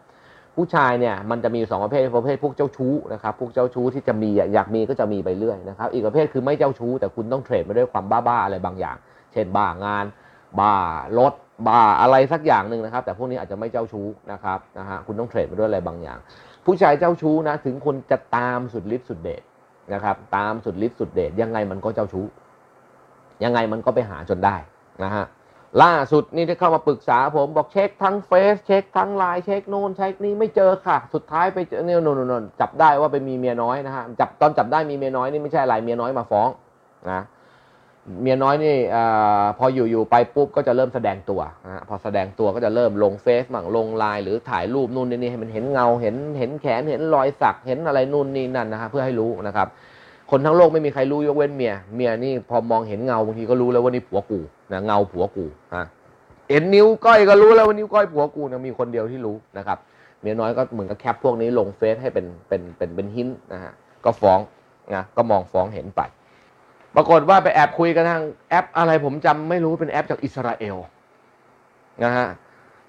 [0.57, 8.97] ผู้ชายเนี่ยมันจะมีอยู่สองประเภทประเภทพวกเจ้าชู้นะครับพวกเจ้าชู้ที่จะมีอยากมีก็จะมีไปเรื่อยนะครับ อีกประเภทคือไม่เจ้าชู้แต่คุณต้องเทรดมาด้วยความบ้าๆอะไรบางอย่าง
[9.33, 10.05] เช่นบ้างาน
[10.59, 10.73] บ้า
[11.19, 11.33] รถ
[11.67, 16.19] บ้าอะไรสักอย่างหนึ่งนะครับ แต่พวกนี้อาจจะไม่เจ้าชู้นะครับนะฮะคุณต้องเทรดมาด้วยอะไรบางอย่าง
[16.67, 19.43] ผู้ชายเจ้าชู้นะ ถึงคนจะตามสุดฤทธิ์สุดเดช
[19.95, 22.25] นะครับ ตามสุดฤทธิ์สุดเดชยังไงมันก็เจ้าชู้
[23.45, 24.57] ยังไงมันก็ไปหาจนได้
[25.05, 25.25] นะฮะ
[25.83, 36.49] ล่าสุดนี่ที่เข้ามาปรึกษาผมบอกเช็คทั้งเฟซเช็คทั้งไลน์เช็คโน่นเช็คนี่ไม่เจอค่ะ สุดท้ายไปเจอเนี่ยนั่นจับได้ว่าไปมีเมียน้อยนะฮะจับตอนจับได้มีเมียน้อยนี่ไม่ใช่อะไรเมียน้อยมาฟ้อง
[37.13, 37.21] นะ
[38.23, 49.69] เมียน้อยนี่อาพออยู่ๆไปปุ๊บก็จะเริ่มแสดงตัวนะฮะพอแสดงตัวก็จะเริ่มลงเฟซมั่งลงไลน์หรือถ่ายรูปนู่นนี่นี่ให้มันเห็นเงาเห็นเห็นแขนเห็นรอยสักเห็นอะไรนู่นนี่นั่นนะฮะเพื่อให้รู้นะครับ
[50.31, 54.41] คนทั้งโลกไม่มีใครรู้ยกเว้นเมียเมียนี่พอมองเห็นเงาบางทีก็รู้แล้วว่านี่ผัวกู
[54.73, 55.85] นะเงาผัวกูฮะ
[56.51, 59.79] เห็นนิ้วก้อยก็รู้แล้วว่านิ้วก้อยผัวกูนะมีคนเดียวที่รู้นะครับ
[60.23, 63.73] เมียน้อยก็เหมือนกับ cap พวกนี้ลงเฟซให้เห็นเห็นเห็นเห็นเห็นนะฮะ
[64.05, 64.41] ก็ฟ้อง
[64.95, 66.03] นะก็มองฟ้องเห็นไป
[66.97, 70.77] ปรากฏว่าไปแอบคุยกันทางแอปอะไรผมจำไม่รู้เป็นแอปจากอิสราเอล
[72.05, 72.29] นะฮะ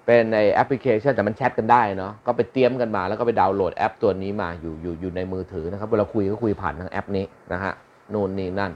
[0.06, 7.72] เป็นในแอปพลิเคชันแต่มันแชทกันได้เนาะก็ไปเตรียมกันมาแล้วก็ไปดาวน์โหลดแอปตัวนี้มาอยู่อยู่อยู่ในมือถือนะครับเวลาคุยก็คุยผ่านทางแอปนี้นะฮะ
[8.12, 8.72] นู่นนี่นั่น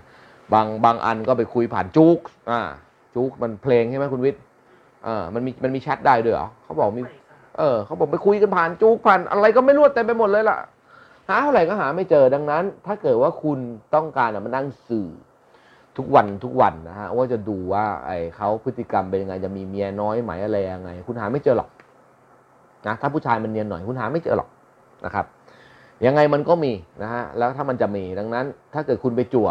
[0.53, 2.19] บางบางอันก็ไปคุยผ่านจุก
[2.51, 2.61] อ่า
[3.15, 4.43] จุกมันเพลงใช่ไหมคุณวิทย์
[5.05, 7.03] เออมันมีมันมีแชทได้ด้วยเหรอเขาบอกมี
[7.59, 10.59] เออเขาบอกไปคุยกันผ่านจุกผ่านอะไรก็ไม่รู้เต็มไปหมดเลยล่ะ
[11.31, 13.59] หาเท่าไหร่ก็หาไม่เจอดังนั้น ถ้าเกิดว่าคุณ
[13.95, 15.09] ต้องการมานั่งสื่อ
[15.97, 21.71] ทุกวันทุกวันนะฮะว่าจะดูว่าไอ้เขาพฤติกรรมเป็นยังไงจะมีเมียน้อยไหมอะไรยังไง คุณหาไม่เจอหรอก
[22.87, 24.49] นะถ้าผู้ชายมันเนียนหน่อยคุณหาไม่เจอหรอก
[25.05, 25.27] นะครับ
[26.07, 29.49] ยังไงมันก็มีนะฮะแล้วถ้ามันจะมีดังนั้น ถ้าเกิดคุณไปจั่ว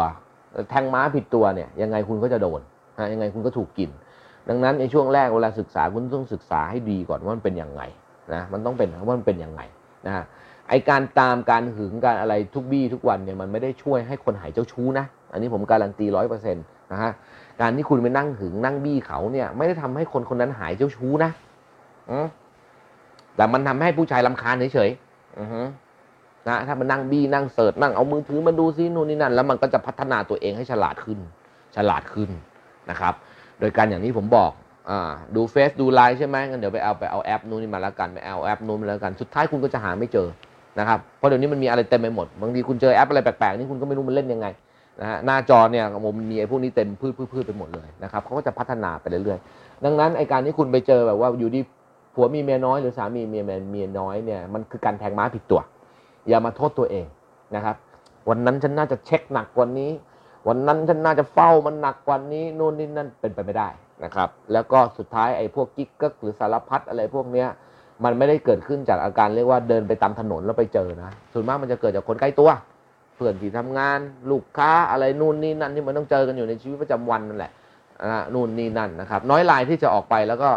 [0.70, 2.60] แทงม้าผิดตัวเนี่ย ยังไงคุณก็จะโดน
[2.98, 3.90] ฮะยังไงคุณก็ถูกกิน
[4.48, 7.82] ดังนั้นในช่วงแรกเวลาศึกษาคุณต้องศึกษาให้ดีก่อนว่ามันเป็นยังไง
[8.34, 9.60] นะมันต้องเป็นว่ามันเป็นยังไง
[10.06, 10.24] นะฮะ
[10.70, 17.12] ไอการตามการหึงการอะไรทุกบี้ทุกวันเนี่ยมันไม่ได้ช่วยให้คนหายเจ้าชู้นะ อันนี้ผมการันตีร้อยเปอร์เซ็นต์นะฮะ
[17.60, 21.30] การที่คุณไปนั่งหึงนั่งบี้เขาเนี่ยไม่ได้ทำให้คนคนนั้นหายเจ้าชู้นะ
[22.10, 22.26] อืม
[23.36, 25.62] แต่มันทำให้ผู้ชายรำคาญเฉยๆอือฮึ
[26.48, 31.18] นะถ้ามันนั่งบี้นั่ง search นั่งเอามือถือมาดูซินู่นนี่นั่น แล้วมันก็จะพัฒนาตัวเองให้ฉลาดขึ้น
[31.76, 32.30] ฉลาดขึ้น
[32.90, 33.14] นะครับ
[33.60, 34.52] โดยการอย่างที่ผมบอก
[34.90, 40.28] อ่าดูเฟซดูไลน์ใช่ไหมงั้นเดี๋ยวไปเอาไปเอาแอปนู้นนี่มาแล้วกันไปเอาแอปนู้นมาแล้วกัน สุดท้ายคุณก็จะหาไม่เจอ
[40.78, 44.46] นะครับเพราะเดี๋ยวนี้มันมีอะไรเต็มไปหมดบางทีคุณเจอแอปอะไรแปลกๆนี่คุณก็ไม่รู้มันเล่นยังไง
[45.00, 45.84] นะฮะหน้าจอเนี่ย
[46.18, 51.60] มันมีไอ้พวกนี้เต็มพรืดพรืดไปหมดเลยนะครับเขาก็จะพัฒนาไปเรื่อยๆ ดังนั้นไอ้การที่คุณไปเจอแบบว่าอยู่ดี
[52.14, 55.60] ผัวมีเมียน้อยหรือสามีเมียเมียน้อยเนี่ยมันคือการแทงม้าผิดตัว
[56.28, 57.06] อย่ามาโทษตัวเอง
[57.54, 57.76] นะครับ
[58.28, 59.90] วันนั้นฉันน่าจะเช็คหนักกว่านี้
[60.48, 63.68] วันนั้นฉันน่าจะเฝ้ามันหนักกว่านี้นู่นนี่นั่นเป็นไปไม่ได้
[64.04, 67.48] นะครับ แล้วก็สุดท้ายไอ้พวกกิ๊กก๊กหรือสารพัดอะไรพวกเนี้ย
[68.04, 72.50] มันไม่ได้เกิดขึ้นจากอาการเรียกว่าเดินไปตามถนนแล้วไปเจอนะส่วนมากมันจะเกิดจากคนใกล้ตัว
[73.16, 73.98] เพื่อนที่ทำงาน
[74.30, 77.52] ลูกค้าอะไรนู่นนี่นั่นที่มันต้องเจอกันอยู่ในชีวิตประจำวันนั่นแหละ
[78.04, 80.50] อ่านู่นนี่นั่นนะครับ น้อยรายที่จะออกไปแล้วก็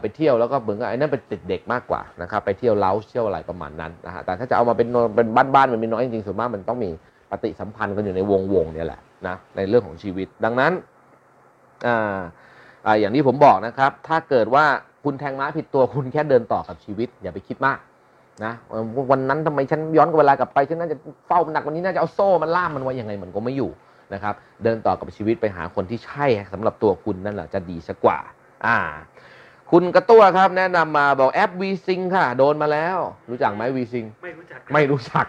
[0.00, 6.90] ไปเที่ยวแล้วก็เหมือนกับไอ้นั่นเป็นติดเด็กมากกว่านะครับไปเที่ยวเล้าเที่ยวอะไรประมาณนั้นนะฮะแต่ถ้าจะเอามาเป็นเป็นบ้านๆมันมีน้อยจริงๆส่วนมากมันต้องมี
[7.30, 10.72] ปฏิสัมพันธ์กันอยู่ในวงวงๆเนี่ยแหละนะในเรื่องของชีวิตดังนั้น
[11.86, 12.18] อ่า
[13.00, 14.66] อย่างที่ผมบอกนะครับ ถ้าเกิดว่า
[15.04, 17.78] คุณแทงม้าผิดตัวคุณแค่เดินต่อกับชีวิต อย่าไปคิดมาก
[18.44, 23.70] นะเออวันนั้นทำไมฉันย้อนเวลากลับไปฉันน่าจะเฝ้ามันหนักกวันนี้น่าจะเอาโซ่มันล่ามมันไว้ยังไงมันก็ไม่อยู่
[24.14, 24.34] นะครับ
[24.64, 28.18] เดินต่อกับชีวิตไปหาคนที่ใช่สำหรับตัวคุณนั่นแหละจะดีสักกว่า
[28.66, 28.76] อ่า
[29.72, 32.98] คุณกระตั้วครับแนะนำมาบอกแอป v s y n c ค่ะ โดนมาแล้ว
[33.30, 35.26] รู้จักไหม v s y n c ไม่รู้จักไม่รู้จัก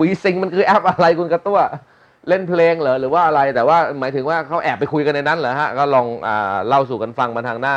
[0.00, 1.58] วีซิงมันคือแอปอะไรคุณกระตั้ว
[2.28, 7.76] เล่นเพลงเหรอหรือว่าอะไรแต่ว่าหมายถึงว่าเขาแอบไปคุยกันในนั้นเหรอฮะก็ลองอ่าเล่าสู่กันฟังมาทางหน้า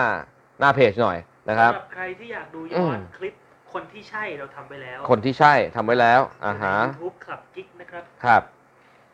[0.60, 1.18] หน้าเพจหน่อย
[1.50, 3.34] นะครับ สำหรับใครที่อยากดูอืย้อมนคลิป
[3.74, 8.42] คนที่ใช่เราทำไปแล้วคนที่ใช่ทำไว้แล้วอ่าฮะ ยูทูบคลับกิ๊กนะครับ ครับ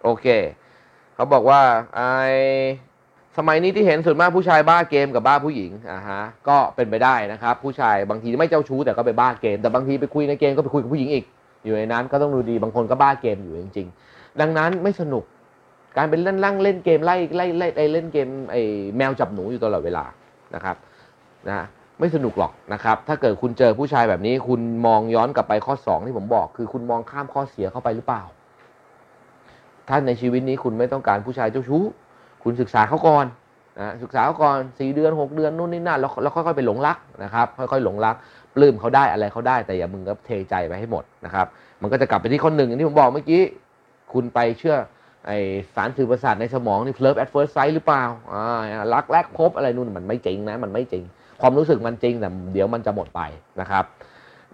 [0.04, 0.25] โอเค
[1.15, 1.62] เขาบอกว่า
[1.95, 2.01] ไอ
[3.38, 11.25] สมัยนี้ที่เห็นส่วนมากผู้ชายบ้าเกมกับบ้าผู้หญิงอ่าฮะก็เป็นไปได้นะครับ ผู้ชายบางทีไม่เจ้าชู้แต่ก็ไปบ้าเกม แต่บางทีไปคุยในเกมก็ไปคุยกับผู้หญิงอีก
[11.65, 15.23] อยู่ในนั้นก็ต้องดูดีบางคนก็บ้าเกมอยู่จริง ๆ ดังนั้นไม่สนุก
[15.97, 18.62] การเป็นเล่นล่างเล่นเกมไล่ไล่ไล่ไล่เล่นเกมไอ้
[18.97, 20.06] แมวจับหนูอยู่ตลอดเวลา
[20.56, 20.75] นะครับ
[21.49, 21.67] นะ
[21.99, 28.23] ไม่สนุกหรอกนะครับ ถ้าเกิดคุณเจอผู้ชายแบบนี้ คุณมองย้อนกลับไปข้อ 2 ที่ผมบอก คือคุณมองข้ามข้อเสียเข้าไปหรือเปล่า
[29.88, 31.84] ถ้าในชีวิตนี้คุณไม่ต้องการผู้ชายเจ้าชู้
[32.43, 33.25] คุณศึกษาเขาก่อน
[33.80, 38.15] นะศึกษาเขาก่อนสี่เดือนหกเดือนนู่นนี่นั่นแล้วแล้วค่อยๆไปหลงรักนะครับ ค่อยๆหลงรัก
[38.56, 41.47] ปลื้มเขาได้อะไรเขาได้ แต่อย่ามึงก็เทใจไปให้หมดนะครับ
[41.82, 43.41] มันก็จะกลับไปที่ข้อหนึ่งอย่างที่ผมบอกเมื่อกี้
[44.13, 44.75] คุณไปเชื่อ
[45.27, 45.32] ไอ
[45.75, 51.04] สารสื่อประสาทในสมองนี่ love at first sight หรือเปล่าอ่ารักแรกพบอะไรนู่นมันไม่จริงนะ มันไม่จริง
[51.41, 53.21] ความรู้สึกมันจริงแต่เดี๋ยวมันจะหมดไป
[53.62, 53.84] นะครับ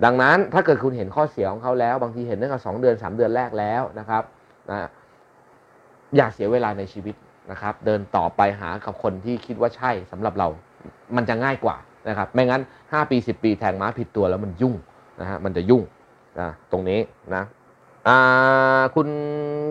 [0.05, 4.23] ดังนั้นถ้าเกิดคุณเห็นข้อเสียของเขาแล้ว บางทีเห็นตั้งแต่สองเดือนสามเดือนแรกแล้วนะครับ
[4.69, 4.89] นะ
[6.15, 7.15] อย่าเสียเวลาในชีวิต
[7.51, 10.47] นะครับ เดินต่อไปหากับคนที่คิดว่าใช่สำหรับเรา
[11.15, 11.77] มันจะง่ายกว่า
[12.09, 14.75] นะครับ ไม่งั้น 5 ปี 10 ปีแทงม้าผิดตัวแล้วมันยุ่ง
[15.21, 15.83] นะฮะมันจะยุ่ง
[16.39, 16.99] นะตรงนี้
[17.35, 17.43] นะ
[18.07, 19.09] อ่าคุณ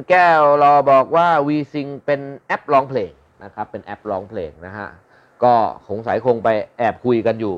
[0.08, 3.12] แก้วรอบอกว่า v s i n g เป็นแอปร้องเพลง
[3.44, 4.88] นะครับ เป็นแอปร้องเพลงนะฮะ
[5.44, 5.54] ก็
[5.88, 7.56] สงสัยคงไปแอบคุยกันอยู่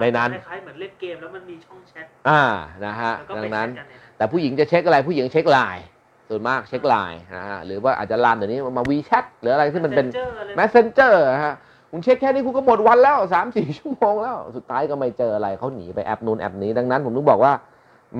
[0.00, 2.42] ในนั้นคล้ายๆเหมือนเล่นเกมแล้วมันมีช่องแชทอ่า
[2.86, 5.84] นะฮะแล้วก็ดังนั้นไปแชทกันในนั้น แต่ผู้หญิงจะเช็คอะไรผู้หญิงเช็คไลน์
[6.28, 11.54] ส่วนมากเช็คไลน์นะฮะหรือว่าอาจจะลามเดี๋ยวนี้มาวีแชทหรืออะไรที่มันเป็น Messenger อะไร Messenger ฮะ
[11.90, 17.52] คุณเช็คแค่นี้คุณก็หมดวันแล้วสามสี่ชั่วโมงแล้ว สุดท้ายก็ไม่เจออะไรเขาหนีไปแอปนู้นแอปนี้ดังนั้น ผมต้องบอกว่า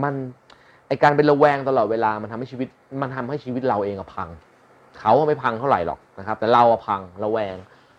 [0.03, 0.15] มัน
[0.89, 2.69] ไอ้การเป็นระแวงตลอดเวลามันทำให้ชีวิต
[3.03, 4.29] มันทำให้ชีวิตเราเองอะพัง
[5.01, 7.57] เขาไม่พังเท่าไหร่หรอกนะครับ แต่เราอะพังระแวง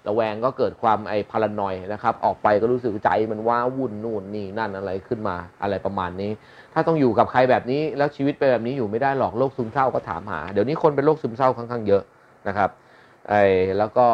[0.08, 6.32] ระแวงก็เกิดความไอ้ paranoid นะครับ ออกไปก็รู้สึกใจมันว้าวุ่นนู่นนี่นั่นอะไรขึ้นมาอะไรประมาณนี้
[6.74, 12.04] ถ้าต้องอยู่กับใครแบบนี้แล้วชีวิตเป็นแบบนี้อยู่ไม่ได้หรอกโรคซึมเศร้าก็ถามหา เดี๋ยวนี้คนเป็นโรคซึมเศร้าค่อนข้างเยอะ
[12.48, 12.70] นะครับ
[13.30, 13.44] ไอ้
[13.78, 14.06] แล้วก็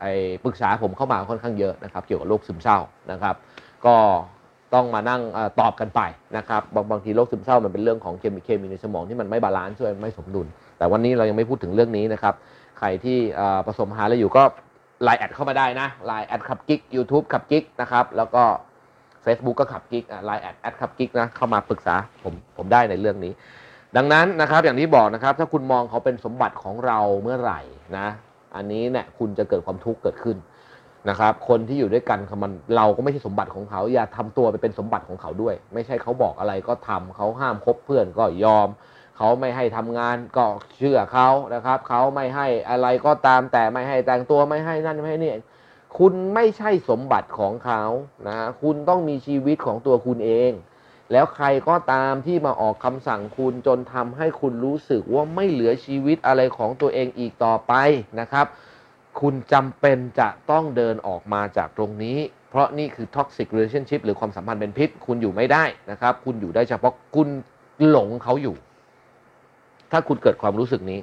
[0.00, 0.12] ไอ้
[0.44, 2.78] ปรึกษาผมเข้ามาค่อนข้างเยอะนะครับ เกี่ยวกับโรคซึมเศร้า
[3.12, 3.34] นะครับ
[3.86, 3.96] ก็
[4.74, 6.00] ต้องมานั่งตอบกันไป
[6.36, 10.46] นะครับบางบางทีโรคซึมเศร้ามันเป็นเรื่องของเคมีเคมีในสมองที่มันไม่ balance ด้วยไม่สมดุล
[10.78, 12.34] แต่วันนี้เรายังไม่พูดถึงเรื่องนี้นะครับ
[12.78, 14.42] ใครที่เอ่อประสบปัญหาอะไรอยู่ก็
[15.04, 18.42] ไลน์แอดเข้ามาได้นะไลน์แอด Clubgig ยูทูบ Clubgig นะครับแล้วก็
[19.24, 23.32] Facebook ก็ Clubgig ไลน์แอดแอด Clubgig นะเข้ามาปรึกษาผมผมได้ในเรื่องนี้
[23.96, 27.60] ดังนั้นนะครับอย่างที่บอกนะครับ ถ้าคุณมองเขาเป็นสมบัติของเราเมื่อไหร่
[27.98, 28.06] นะ
[28.56, 30.36] อันนี้เนี่ยคุณจะเกิดความทุกข์เกิดขึ้น
[31.10, 38.68] นะครับ คนที่อยู่ด้วยกันเขามันเราก็ไม่ใช่สมบัติของเขา อย่าทำตัวไปเป็นสมบัติของเขาด้วย ไม่ใช่เขาบอกอะไรก็ทำเขาห้ามคบเพื่อนก็ยอม
[39.16, 40.46] เขาไม่ให้ทำงานก็
[40.76, 45.34] เชื่อเขานะครับ เขาไม่ให้อะไรก็ตามแต่ไม่ให้แต่งตัวไม่ให้นั่นไม่ให้นี่
[45.98, 47.82] คุณไม่ใช่สมบัติของเขา
[48.26, 50.52] นะคุณต้องมีชีวิตของตัวคุณเอง
[51.12, 57.72] แล้วใครก็ตามที่มาออกคำสั่งคุณจนทำให้คุณรู้สึกว่าไม่เหลือชีวิตอะไรของตัวเองอีกต่อไป
[58.20, 58.46] นะครับ
[59.20, 62.18] คุณจำเป็นจะต้องเดินออกมาจากตรงนี้
[62.50, 67.28] เพราะนี่คือ toxic relationship หรือความสัมพันธ์เป็นพิษ คุณอยู่ไม่ได้นะครับ คุณอยู่ได้เฉพาะคุณ
[67.88, 68.56] หลงเขาอยู่
[69.94, 71.00] ถ้าคุณเกิดความรู้สึกนี้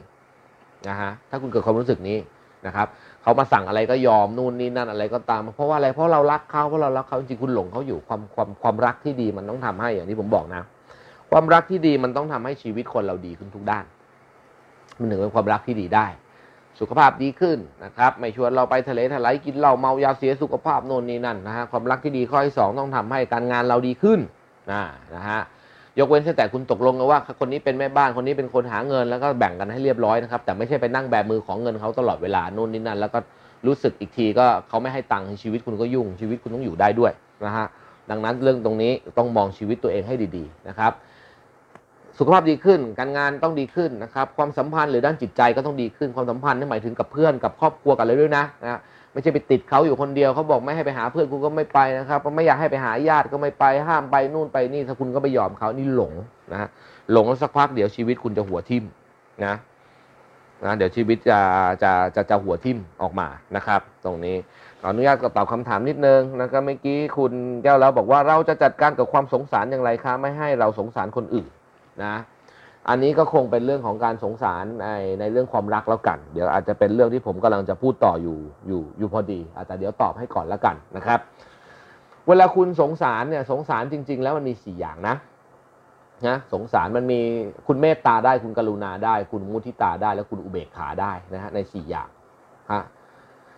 [0.89, 2.17] นะฮะถ้าคุณเกิดความรู้สึกนี้
[2.65, 2.88] นะครับ
[3.21, 10.62] เขามาสั่งอะไรก็ยอมนู่นนี่นั่นอะไรก็ตาม เพราะว่าอะไรเพราะเรารักเขาเพราะเรารักเขาจริงคุณหลงเขาอยู่ความความความรักที่ดีมันต้องทำให้อย่างที่ผมบอกนะ
[11.32, 13.86] ความรักที่ดีมันต้องทำให้ชีวิตคนเราดีขึ้นทุกด้าน
[14.99, 16.08] มันถึงเป็นความรักที่ดีได้
[16.80, 24.19] สุขภาพดีขึ้นนะครับ ไม่ชวนเราไปทะเลทลายกินเหล้าเมายาเสียสุขภาพโน่นนี่นั่นนะฮะความรักที่ดีข้อที่สองต้องทำให้การงานเราดีขึ้น
[24.71, 24.82] นะ
[25.15, 25.41] นะฮะ
[25.99, 33.19] ยกเว้นแต่คุณตกลงกันว่า คนนี้เป็นแม่บ้านคนนี้เป็นคนหาเงินแล้วก็แบ่งกันให้เรียบร้อยนะครับ แต่ไม่ใช่ไปนั่งแบมือของเงินเขาตลอดเวลานู่นนี่นั่น แล้วก็
[33.67, 37.12] รู้สึกอีกทีก็เขาไม่ให้ตังค์ชีวิตคุณก็ยุ่งชีวิตคุณต้องอยู่ได้ด้วย
[37.45, 37.67] นะฮะ
[38.10, 40.91] ดังนั้นเรื่องตรงนี้ต้องมองชีวิตตัวเองให้ดีๆนะครับ
[42.17, 48.80] สุขภาพดีขึ้น การงานต้องดีขึ้นนะครับ ความสัมพันธ์หรือด้านจิตใจก็ต้องดีขึ้น ความสัมพันธ์นี่หมายถึงกับเพื่อนกับครอบครัวกันเลยด้วยนะนะ
[49.13, 56.13] ไม่ใช่ไปติดเขาอยู่คนเดียวเขาบอกไม่ให้ไปหาเพื่อนกูก็ไม่ไปนะครับไม่อยากให้ไปหาญาติก็ไม่ไปห้ามไปนู่นไปนี่ถ้าคุณก็ไปยอมเขานี่หลง
[56.52, 56.69] นะ
[57.12, 58.84] หลงแล้วสักพักเดี๋ยวชีวิตคุณจะหัวทิ่ม
[59.45, 59.56] นะ
[60.65, 61.39] นะเดี๋ยวชีวิตจะ
[61.84, 64.36] จะจะจะหัวทิ่มออกมานะครับ ตรงนี้
[64.82, 71.47] ขออนุญาตตอบคำถามนิดนึงนะครับเมื่อกี้คุณแก้วแล้วบอกว่าเราจะจัดการกับความสงสารอย่างไรคะไม่ให้เราสงสารคนอื่น
[72.04, 72.15] นะ
[72.89, 74.88] อันนี้ก็คงเป็นเรื่องของการสงสารใน
[75.20, 81.20] ในเรื่องความรักแล้วกัน เดี๋ยวอาจจะเป็นเรื่องที่ผมกำลังจะพูดต่ออยู่อยู่อยู่พอดี อาจจะเดี๋ยวตอบให้ก่อนแล้วกันนะครับ
[82.28, 85.15] เวลาคุณสงสารเนี่ยสงสารจริง ๆ แล้วมันมีสี่อย่างนะ
[86.28, 87.20] นะสงสารมันมี
[87.67, 92.10] คุณเมตตาได้คุณกรุณาได้ คุณมุทิตาได้ และคุณอุเบกขาได้นะฮะในสี่อย่าง
[92.72, 92.84] ฮะ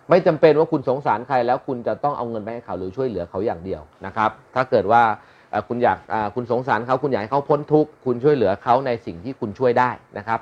[0.08, 5.02] ไม่จำเป็นว่าคุณสงสารใครแล้วคุณจะต้องเอาเงินไปให้เขาหรือช่วยเหลือเขาอย่างเดียวนะครับ ถ้าเกิดว่า
[5.68, 5.98] คุณอยาก
[6.34, 10.40] คุณสงสารเขาคุณอยากให้เขาพ้นทุกข์คุณช่วยเหลือเขาในสิ่งที่คุณช่วยได้นะครับ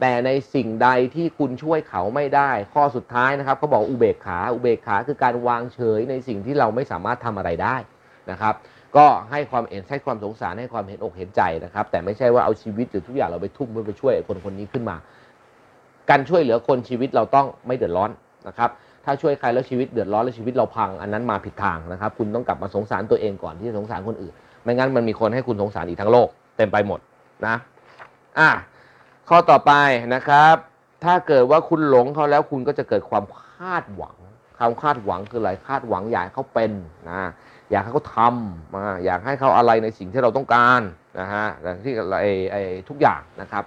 [0.00, 7.76] แต่ในสิ่งใดที่คุณช่วยเขาไม่ได้ ข้อสุดท้ายนะครับเขาบอกอุเบกขาอุเบกขาคือการวางเฉยในสิ่งที่เราไม่สามารถทำอะไรได้
[8.30, 8.54] นะครับ
[8.96, 14.96] ก็ให้ความเห็นให้ความสงสารให้ความเห็นอกเห็นใจนะครับ แต่ไม่ใช่ว่าเอาชีวิตหรือทุกอย่างเราไปทุ่มเพื่อไปช่วยคนคนนี้ขึ้นมา
[16.10, 18.10] การช่วยเหลือคนชีวิตเราต้องไม่เดือดร้อน
[18.48, 18.70] นะครับ
[19.04, 27.00] ถ้าช่วยใครแล้วชีวิตเดือดร้อนแล้วชีวิตเราพัง อันนั้นมาผิดทางนะครับ คุณต้องกลับมาสงสารตัวเองก่อนที่จะสงสารคนอื่น ไม่งั้นมันมีคนให้คุณสงสารอีกทั้งโลก เต็มไปหมด
[27.46, 27.56] นะ
[28.38, 28.50] อะ
[29.28, 29.72] ข้อต่อไป
[30.14, 30.56] นะครับ
[31.04, 34.16] ถ้าเกิดว่าคุณหลงเขาแล้วคุณก็จะเกิดความคาดหวัง
[34.58, 36.72] ความคาดหวังคืออะไรคาดหวังอยากเขาเป็น
[37.10, 37.20] นะ
[37.70, 40.80] อยากให้เขาทำอ่าอยากให้เขาอะไรในสิ่งที่เราต้องการ
[41.20, 43.64] นะฮะอย่างที่ไอ้ไอ้ทุกอย่างนะครับ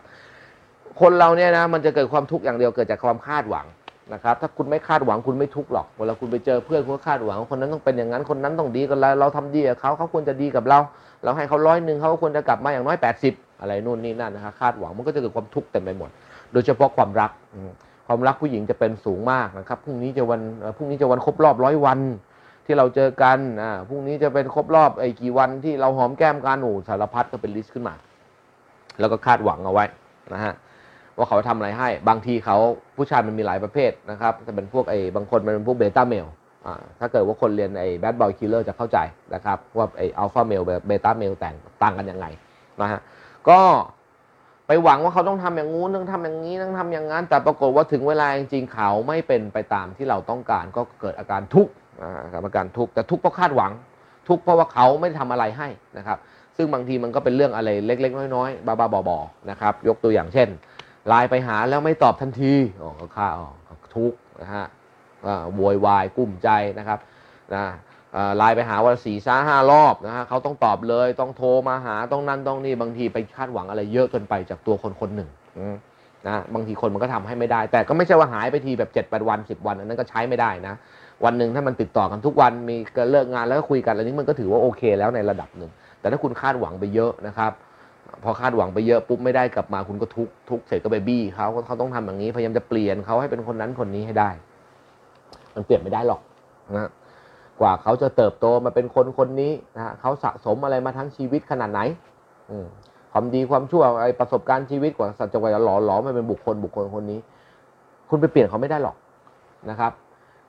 [1.02, 3.66] คนเราเนี่ยนะมันจะเกิดความทุกข์อย่างเดียวเกิดจากความคาดหวัง
[4.14, 10.80] นะครับถ้าคุณไม่คาดหวังคุณไม่ทุกข์หรอกเวลาคุณไปเจอเพื่อนคุณก็คาดหวังคนนั้นต้องเป็นอย่างนั้นคนนั้นต้องดีกับเราเราทำดีกับเขาเขาควรจะดีกับเรา
[11.24, 12.98] เราให้เขาร้อยหนึ่งเขาก็ควรจะกลับมาอย่างน้อย
[13.30, 16.10] 80 อะไรนู่นนี่นั่นนะครับคาดหวังมันก็จะเกิดความทุกข์เต็มไปหมด
[16.54, 17.32] โดยเฉพาะความรัก
[18.08, 20.42] ความรักผู้หญิงจะเป็นสูงมากนะครับพรุ่งนี้จะวัน
[20.78, 22.00] พรุ่งนี้จะวันครบรอบร้อยวัน
[22.66, 27.96] ที่เราเจอกันอ่าพรุ่งนี้จะเป็นครบรอบไอ้กี่วันที่เราหอมแก้มกันโอ้สารพัดก็เป็น list ขึ้นมา
[29.00, 29.86] แล้วก็คาดหวังเอาไว้
[30.34, 30.54] นะฮะ
[31.18, 32.58] ว่าเขาทำอะไรให้ บางทีเขา
[32.98, 36.26] ผู้ชายมันมีหลายประเภทนะครับจะเป็นพวกไอ้บางคนมันเป็นพวก beta male
[36.66, 38.98] อ่าถ้าเกิดว่าคนเรียนไอ้ Bad Boy Killer จะเข้าใจ
[39.34, 42.26] นะครับว่าไอ้ alpha male beta male แต่งต่างกันยังไง
[42.82, 43.00] นะฮะ
[43.50, 43.60] ก็
[44.68, 53.72] ไปหวังว่าเขาต้องทำอย่างงู้นต้องทำอย่างนี้ต้องทำอย่างนั้น แต่ปรากฏว่าถึงเวลาจริงๆเขาไม่เป็นไปตามที่เราต้องการก็เกิดอาการทุกข์อ่าอาการทุกข์แต่ทุกข์เพราะคาดหวัง
[54.28, 56.18] ทุกข์เพราะว่าเขาไม่ได้ทำอะไรให้นะครับ
[56.58, 60.50] ซึ่งบางทีมันก็เป็นเรื่องอะไรเล็ก ๆ น้อยๆบ้าๆบอๆนะครับยกตัวอย่างเช่น
[61.08, 63.48] ไลน์ไปหาแล้วไม่ตอบทันทีอ๋อก็ค่าอ๋อ
[63.96, 64.66] ทุกนะฮะ
[65.28, 67.00] อ่าโวยวายกุ้มใจนะครับ
[67.54, 67.64] นะ
[68.16, 75.30] อ่าไลน์ไปหาวันสี่ซ้าห้ารอบนะฮะเขาต้องตอบเลยต้องโทรมาหาต้องนั่นต้องนี่บางทีไปคาดหวังอะไรเยอะเกินไปจากตัวคนคนหนึ่ง
[76.28, 80.74] นะบางทีคนมันก็ทำให้ไม่ได้ แต่ก็ไม่ใช่ว่าหายไปทีแบบ7จ็ดแปดวันสิบวันอันนั้นก็ใช้ไม่ได้นะ
[81.26, 82.76] วันหนึ่งถ้ามันติดต่อกันทุกวันมี
[83.12, 87.52] เลิกงานแล้วก็คุยกันอันนี้มันก็ถือว่าโอเคแล้วในระดับหนึ่งแต่ถ้าคุณคาดหวังไปเยอะนะครับ
[88.24, 94.30] พอคาดหวังไปเยอะปุ๊บไม่ได้กลับมาคุณก็ทุกข์ทุกข์เสร็จก็ไปบี้เขาเขาต้องทำอย่างนี้พยายามจะเปลี่ยนเขาให้เป็นคนนั้นคนนี้ให้ได้
[95.56, 96.22] มันเปลี่ยนไม่ได้หรอก
[96.76, 96.90] นะ
[97.60, 101.82] กว่าเขาจะเติบโตมาเป็นคนคนนี้นะเขาสะสมอะไรมาทั้งชีวิตขนาดไหน
[102.52, 102.58] อื
[103.12, 107.20] ความดีความชั่วไอประสบการณ์ชีวิตกว่าสัจจะกว่าจะหล่อหลอมมาเป็นบุคคลบุคคลคนนี้
[108.10, 108.96] คุณไปเปลี่ยนเขาไม่ได้หรอก
[109.70, 109.92] นะครับ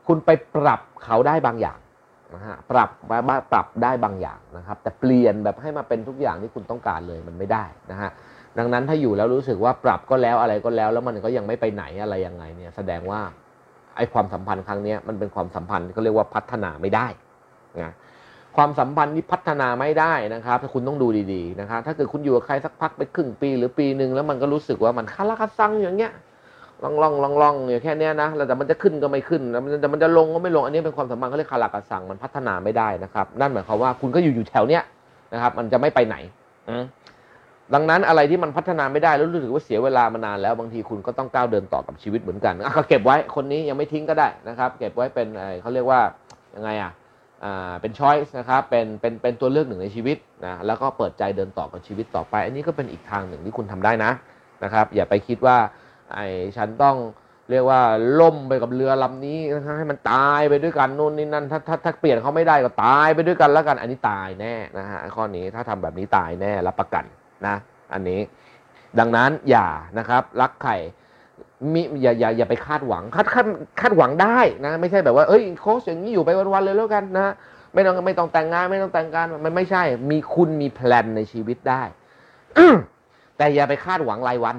[0.06, 1.78] คุณไปปรับเขาได้บางอย่าง
[2.34, 2.90] นะฮะปรับ
[3.52, 8.10] ปรับได้บางอย่างนะครับ แต่เปลี่ยนแบบให้มาเป็นทุกอย่างที่คุณต้องการเลยมันไม่ได้นะฮะ
[8.58, 13.20] ดังนั้นถ้าอยู่แล้วรู้สึกว่าปรับก็แล้วอะไรก็แล้ว แล้วมันก็ยังไม่ไปไหนอะไรยังไงเนี่ยแสดงว่า
[13.96, 17.06] ไอ้ความสัมพันธ์ครั้งนี้มันเป็นความสัมพันธ์ที่เขาเรียกว่าพัฒนาไม่ได้
[17.80, 17.94] นะ
[18.56, 26.12] ความสัมพันธ์ที่พัฒนาไม่ได้นะครับถ้าคุณต้องดูดีๆนะครับถ้าเกิดคุณอยู่กับใครสักพักไปครึ่งปีหรือปีหนึ่งแล้วมันก็รู้สึกว่ามันคาราคาซังอย่างเงี้ย
[26.82, 34.82] ล่องล่องล่องล่องอยู่แค่นี้นะแล้วแต่มันจะขึ้นก็ไม่ขึ้นแล้วมันจะมันจะลงก็ไม่ลงอันนี้เป็นความสัมพันธ์เขาเรียกคาราคาซังมันพัฒนาไม่ได้นะครับ นั่นหมายความว่าคุณก็อยู่อยู่แถวเนี้ย
[35.32, 36.16] นะครับ มันจะไม่ไปไหน
[36.68, 36.84] อืม
[37.74, 46.00] ดังนั้นอะไรที่มันพัฒนาไม่ได้แล้วรู้สึกว่าเสียเวลามานานแล้วบางทีคุณก็ต้องก้าวเดินต่อกับชีวิตเหมือนกันอะก็เก็บไว้คนนี้ยังไม่ทิ้งก็ได้นะครับ เก็บไว้เป็นไอ้เขาเรียกว่า
[46.56, 46.92] ยังไงอะ
[47.44, 54.10] อ่าเป็นช้อยส์นะครับเป็นเป็นเป็นตัวเลือกหนึ่งในชีวิตนะแล้วก็เปิดใจเดินต่อกับชีวิตต่อไป อันนี้ก็เป็นอีกทางหนึ่งที่คุณทำได้นะ
[54.64, 55.56] นะครับ อย่าไปคิดว่า
[56.14, 56.96] ไอ้ฉันต้อง
[57.50, 57.80] เรียกว่า
[58.20, 59.38] ล่มไปกับเรือลำนี้
[59.78, 67.04] ให้มันตายไปด้วยกันนู่นนี่นั่นถ้าถ้าถ้าเปลี่ยนเขาไม่ได้ก็ตายไปด้วยกันแล้วกัน อันนี้ตายแน่นะฮะข้อนี้ถ้าทำแบบนี้ตายแน่รับประกัน
[67.46, 67.54] นะ
[67.92, 68.20] อันนี้
[68.98, 69.68] ดังนั้นอย่า
[69.98, 70.72] นะครับ รักใคร
[71.72, 73.46] มิอย่าอย่าอย่าไปคาดหวังคาดคาด
[73.80, 77.32] คาดหวังได้นะไม่ใช่แบบว่าเอ้ยโค้ชอย่างนี้อยู่ไปวันๆเลยแล้วกันนะ
[77.74, 81.82] ไม่ต้องไม่ต้องแต่งงานไม่ต้องแต่งงานมันไม่ใช่ มีคุณมีแพลนในชีวิตได้
[83.36, 84.56] แต่อย่าไปคาดหวังรายวัน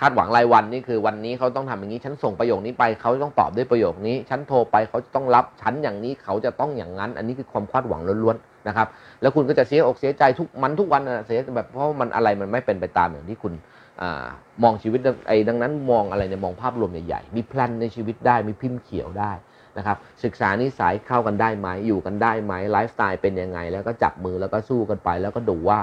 [0.00, 8.88] คาดหวังรายวันนี่คือวันนี้เขาต้องทำอย่างนี้ฉันส่งประโยคนี้ไปเขาต้องตอบด้วยประโยคนี้ฉันโทรไปเขาต้องรับฉันอย่างนี้เขาจะต้องอย่างนั้น อันนี้คือความคาดหวังล้วนๆนะครับ
[9.20, 13.52] แล้วคุณก็จะเสียอกเสียใจทุกมันทุกวันนะเสียแบบเพราะมันอะไรมันไม่เป็นไปตามอย่างที่คุณ
[14.00, 14.04] อ
[14.62, 19.32] มองชีวิตไอ้ดังนั้นมองอะไรเนี่ยมองภาพรวมใหญ่ๆมีแพลนในชีวิตได้มีพิมพ์เขียวได้
[19.78, 25.78] นะครับศึกษานิสัยเข้ากันได้ไหมอยู่กันได้ไหมไลฟ์สไตล์เป็นยังไง แล้วก็จับมือแล้วก็สู้กันไป แล้วก็ดูว่า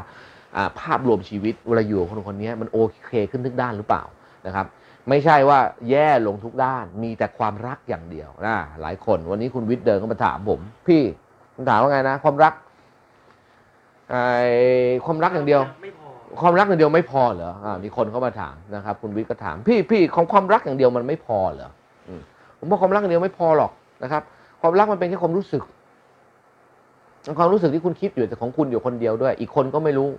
[0.79, 4.03] ภาพรวมชีวิตเวลาอยู่กับคนคนนี้มันโอเคขึ้นทุกด้านหรือเปล่า
[4.47, 4.65] นะครับ
[5.09, 5.59] ไม่ใช่ว่า
[5.89, 11.01] แย่ลงทุกด้านมีแต่ความรักอย่างเดียวนะหลายคนวันนี้คุณวิทย์เดินเข้ามาถามผม พี่
[11.55, 12.53] คุณถามว่าไงนะ ความรัก
[14.09, 14.23] ไอ้
[15.05, 16.07] ความรักอย่างเดียวไม่พอ
[16.41, 21.69] ความรักอย่างเดียวไม่พอเหรออ่ามีคนเข้ามาถามนะครับ คุณวิทย์ก็ถาม พี่พี่ของความรักอย่างเดียวมันไม่พอเหรอ
[22.07, 22.21] อืม
[22.59, 23.71] ผมว่าความรักอย่างเดียวไม่พอหรอก
[24.03, 24.21] นะครับ
[24.61, 25.63] ความรักมันเป็นแค่ความรู้สึก
[27.39, 30.09] ความรู้สึกที่คุณคิดอยู่แต่ของคุณอยู่คนเดียวด้วย อีกคนก็ไม่รู้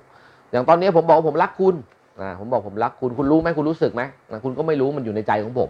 [0.52, 1.74] อย่างตอนนี้ผมบอกว่าผมรักคุณ
[2.20, 5.68] อ่าผมบอกผมรักคุณคุณรู้ไหมคุณรู้สึกไหมอ่าคุณก็ไม่รู้มันอยู่ในใจของผม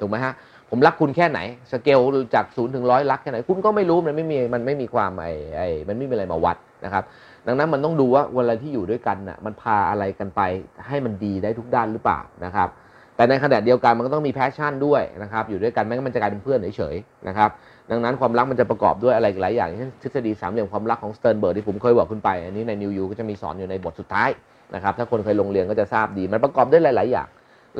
[0.00, 0.32] ถูกไหมฮะ
[0.70, 1.40] ผมรักคุณแค่ไหน
[1.72, 2.00] สเกล
[2.34, 7.04] จากศูนย์ถึงร้อยรักแค่ไหน คุณก็ไม่รู้มันไม่มีมันไม่มีความไอ้ไอ้มันไม่มีอะไรมาวัดนะครับ
[7.46, 10.40] ดังนั้นมันต้องดูว่าเวลาที่อยู่ด้วยกันน่ะมันพาอะไรกันไป
[10.86, 12.68] ให้มันดีได้ทุกด้านหรือเปล่านะครับ
[13.16, 17.50] แต่ในขณะเดียวกันมันก็ต้องมี passion ด้วยนะครับอยู่ด้วยกันไม่งั้นมันจะกลายเป็นเพื่อนเฉยๆนะครับ
[17.90, 24.30] ดังนั้นความรักมันจะประกอบด้วยอะไรหลายอย่างเช่นทฤษฎีสามเหลี่ยมความรักของสเติร์นเบิร์กที่ผมเคยบอกคุณไป อันนี้ใน New You ก็จะมีสอนอยู่ในบทสุดท้าย
[24.74, 27.28] นะครับถ้าคนเคยลงเรียนก็จะทราบดี มันประกอบด้วยหลาย ๆ อย่าง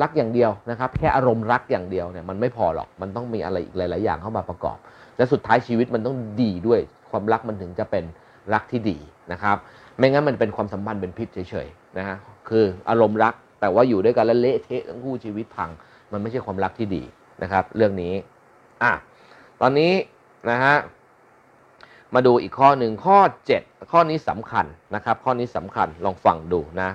[0.01, 4.77] รักอย่างเดียวนะครับแค่อารมณ์รักอย่างเดียวเนี่ยมันไม่พอหรอกมันต้องมีอะไรอีกหลาย ๆ อย่างเข้ามาประกอบ
[5.17, 6.79] และสุดท้ายชีวิตมันต้องดีด้วย
[7.11, 8.03] ความรักมันถึงจะเป็น
[8.53, 8.97] รักที่ดี
[9.31, 9.57] นะครับ
[9.97, 12.17] ไม่งั้นมันเป็นความสัมพันธ์เป็นพิษเฉย ๆ นะฮะ
[12.49, 15.69] คืออารมณ์รักแต่ว่าอยู่ด้วยกันแล้วเละเทะทั้งคู่ชีวิตพัง
[16.11, 17.03] มันไม่ใช่ความรักที่ดี
[17.43, 18.13] นะครับ เรื่องนี้
[18.83, 18.91] อะ
[19.61, 19.93] ตอนนี้
[20.49, 20.75] นะฮะ
[22.13, 23.19] มาดูอีกข้อหนึ่งข้อ
[23.55, 26.89] 7 ข้อนี้สำคัญนะครับ ข้อนี้สำคัญลองฟังดูนะ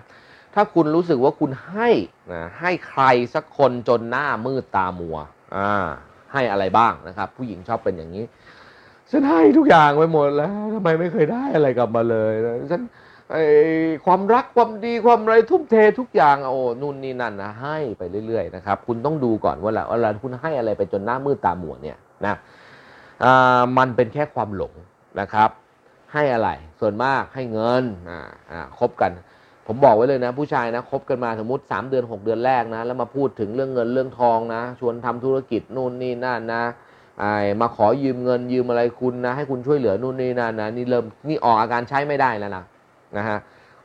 [0.55, 1.90] ถ้าคุณรู้สึกว่าคุณให้
[2.33, 3.03] นะให้ใคร
[3.35, 5.16] สักคนจนหน้ามืดตามัว
[5.57, 5.87] อ่า
[6.33, 8.24] ให้อะไรบ้างนะครับ ผู้หญิงชอบเป็นอย่างนี้
[9.11, 12.83] ฉันให้ทุกอย่างไปหมดแล้วทำไมไม่เคยได้อะไรกลับมาเลยนะฉัน
[13.33, 13.37] ไอ
[14.07, 22.37] ความรักความดีความอะไรทุ่มเททุกอย่างโอ้นู่นนี่นั่นนะให้ไปเรื่อยๆนะครับ คุณต้องดูก่อนว่าละว่าคุณให้อะไรไปจนหน้ามืดตามัวเนี่ย นะ
[23.79, 24.72] มันเป็นแค่ความหลง
[25.20, 25.50] นะครับ
[26.12, 26.50] ให้อะไร
[26.81, 29.11] ส่วนมากให้เงินอ่าอ่าคบกัน
[29.66, 36.62] ผมบอกไว้เลยนะ ผู้ชายนะคบกันมาสมมติ 3 เดือน 6 เดือนแรกนะ แล้วมาพูดถึงเรื่องเงินเรื่องทองนะ ชวนทำธุรกิจนู่นนี่นั่นนะ
[37.20, 42.64] ไอ้มาขอยืมเงินยืมอะไรคุณนะ ให้คุณช่วยเหลือนู่นนี่นั่นนะนี่เริ่มนี่ออกอาการใช้ไม่ได้แล้วนะ
[43.16, 43.38] นะฮะ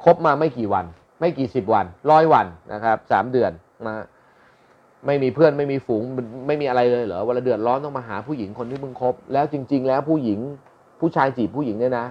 [0.04, 0.86] คบมาไม่กี่วัน
[1.20, 3.52] ไม่กี่สิบวันร้อยวันนะครับสามเดือน
[3.88, 4.06] นะ
[5.06, 6.04] ไม่มีเพื่อนไม่มีฝูง
[6.48, 10.40] ไม่มีอะไรเลยเหรอเวลาเดือดร้อนต้องมาหาผู้หญิงคนที่มึงคบแล้วจริง ๆ แล้วผู้หญิง
[11.00, 12.08] ผู้ชายจีบผู้หญิงเนี่ยนะ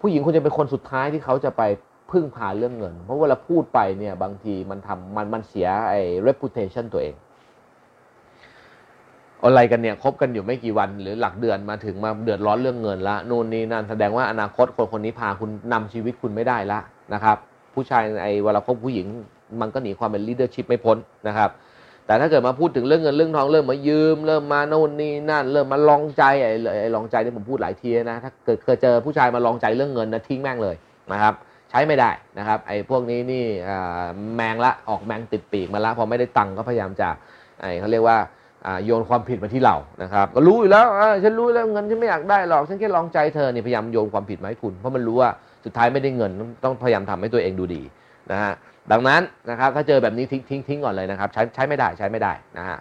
[0.00, 1.62] ผู้หญิงควรจะเป็นคนสุดท้ายที่เขาจะไป
[2.10, 7.14] พึ่งพาเรื่องเงิน เพราะเวลาพูดไปเนี่ยบางทีมันทำมันมันเสียไอ้ reputation ตัวเอง
[9.42, 16.80] อะไรกันเนี่ยคบกันอยู่ไม่กี่วันหรือหลักเดือนมาถึงมาเดือดร้อนเรื่องเงินละนู่นนี่นั่นแสดงว่าอนาคตคนคนนี้พาคุณนำชีวิตคุณไม่ได้ละ
[17.14, 17.36] นะครับ
[17.74, 19.06] ผู้ชายไอ้เวลาคบผู้หญิง
[19.60, 20.96] มันก็หนีความเป็น leadership ไม่พ้น
[21.28, 21.50] นะครับ
[22.08, 30.76] แต่ถ้าเกิดมาพูดถึงเรื่องเงินเรื่องทองเริ่มมายืม เริ่มมาโน่นนี่นั่น เริ่มมาลองใจไอ้ไอ้ลองใจที่ผมพูดหลายทีนะถ้าเกิดเคยเจอผู้ชายมาลองใจเรื่องเงินนะทิ้งแม่งเลย
[31.12, 31.34] นะครับ
[31.70, 33.44] ใช้ไม่ได้นะครับไอ้พวกนี้นี่
[34.36, 37.08] แมงละออกแมงติดปีกมาละพอไม่ได้ตังค์ก็พยายามจะ
[37.60, 38.16] ไอ้เขาเรียกว่า
[38.84, 40.86] โยนความผิดมาที่เรานะครับ ก็รู้อยู่แล้ว
[41.24, 45.30] ฉันรู้แล้วเงินฉันไม่อยากได้หรอกฉันแค่ลองใจเธอนี่พยายามโยนความผิดมาให้คุณเพราะมันรู้ว่า
[45.64, 47.82] สุดท้ายไม่ได้เงินต้องต้องพยายามทำให้ตัวเองดูดี
[48.30, 48.52] นะฮะ
[48.92, 52.78] ดังนั้นนะครับถ้าเจอแบบนี้ทิ้งทิ้งทิ้งก่อนเลยนะครับ ใช้ใช้ไม่ได้ใช้ไม่ได้นะฮะ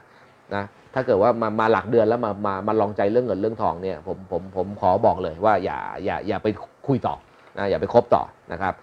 [0.56, 6.48] นะถ้าเกิดว่ามามาหลักเดือนแล้วมามามาลองใจเรื่องเงินเรื่องทองเนี่ยผมผมผมขอบอกเลยว่าอย่าอย่าอย่าไป
[6.88, 7.15] คุยต่อ
[7.58, 8.74] นะอย่าไปคบต่อนะครับ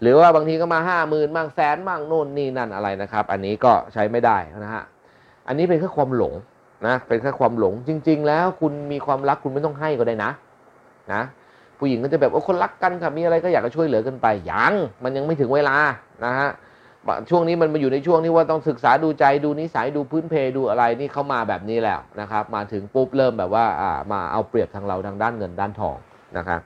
[0.00, 4.84] หรือว่าบางทีก็มาห้าหมื่นบ้างแสนบ้างโน่นนี่นั่นอะไรนะครับ อันนี้ก็ใช้ไม่ได้นะฮะ
[5.48, 6.34] อันนี้เป็นแค่ความหลง
[6.86, 10.30] นะเป็นแค่ความหลงจริง ๆ แล้วคุณมีความรักคุณไม่ต้องให้ก็ได้นะ
[11.12, 11.22] นะ
[11.78, 14.72] ผู้หญิงก็จะแบบว่าคนรักกันค่ะมีอะไรก็อยากจะช่วยเหลือกันไปยัง
[15.04, 15.76] มันยังไม่ถึงเวลา
[16.24, 16.50] นะฮะ
[17.30, 25.96] ช่วงนี้มันมาอยู่ในช่วงที่ว่าต้องศึกษาดูใจดูนิสัยดูพื้นเพดูอะไรนี่เข้ามาแบบนี้แล้วนะครับ มาถึงปุ๊บเริ่มแบบว่าอ่ามาเอาเปรียบทางเราทางด้านเงินด้านทอง
[26.36, 26.60] นะครับ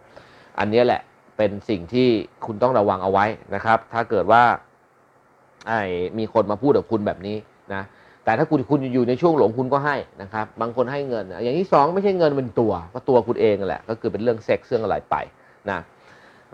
[0.59, 1.01] อันนี้แหละ
[1.37, 2.09] เป็นสิ่งที่
[2.47, 3.25] คุณต้องระวังเอาไว้
[3.55, 4.43] นะครับ ถ้าเกิดว่า
[5.69, 5.81] ไอ้
[6.19, 7.37] มีคนมาพูดกับคุณแบบนี้
[7.75, 7.83] นะ
[8.25, 15.17] แต่ถ้าคุณคุณอยู่ในช่วงหลงคุณก็ให้นะครับ บางคนให้เงิน อย่างที่สองไม่ใช่เงินเป็นตัวก็ตัวคุณเองแหละ ก็คือเป็นเรื่องเซ็กซ์เรื่องอะไรไป
[15.71, 15.79] นะ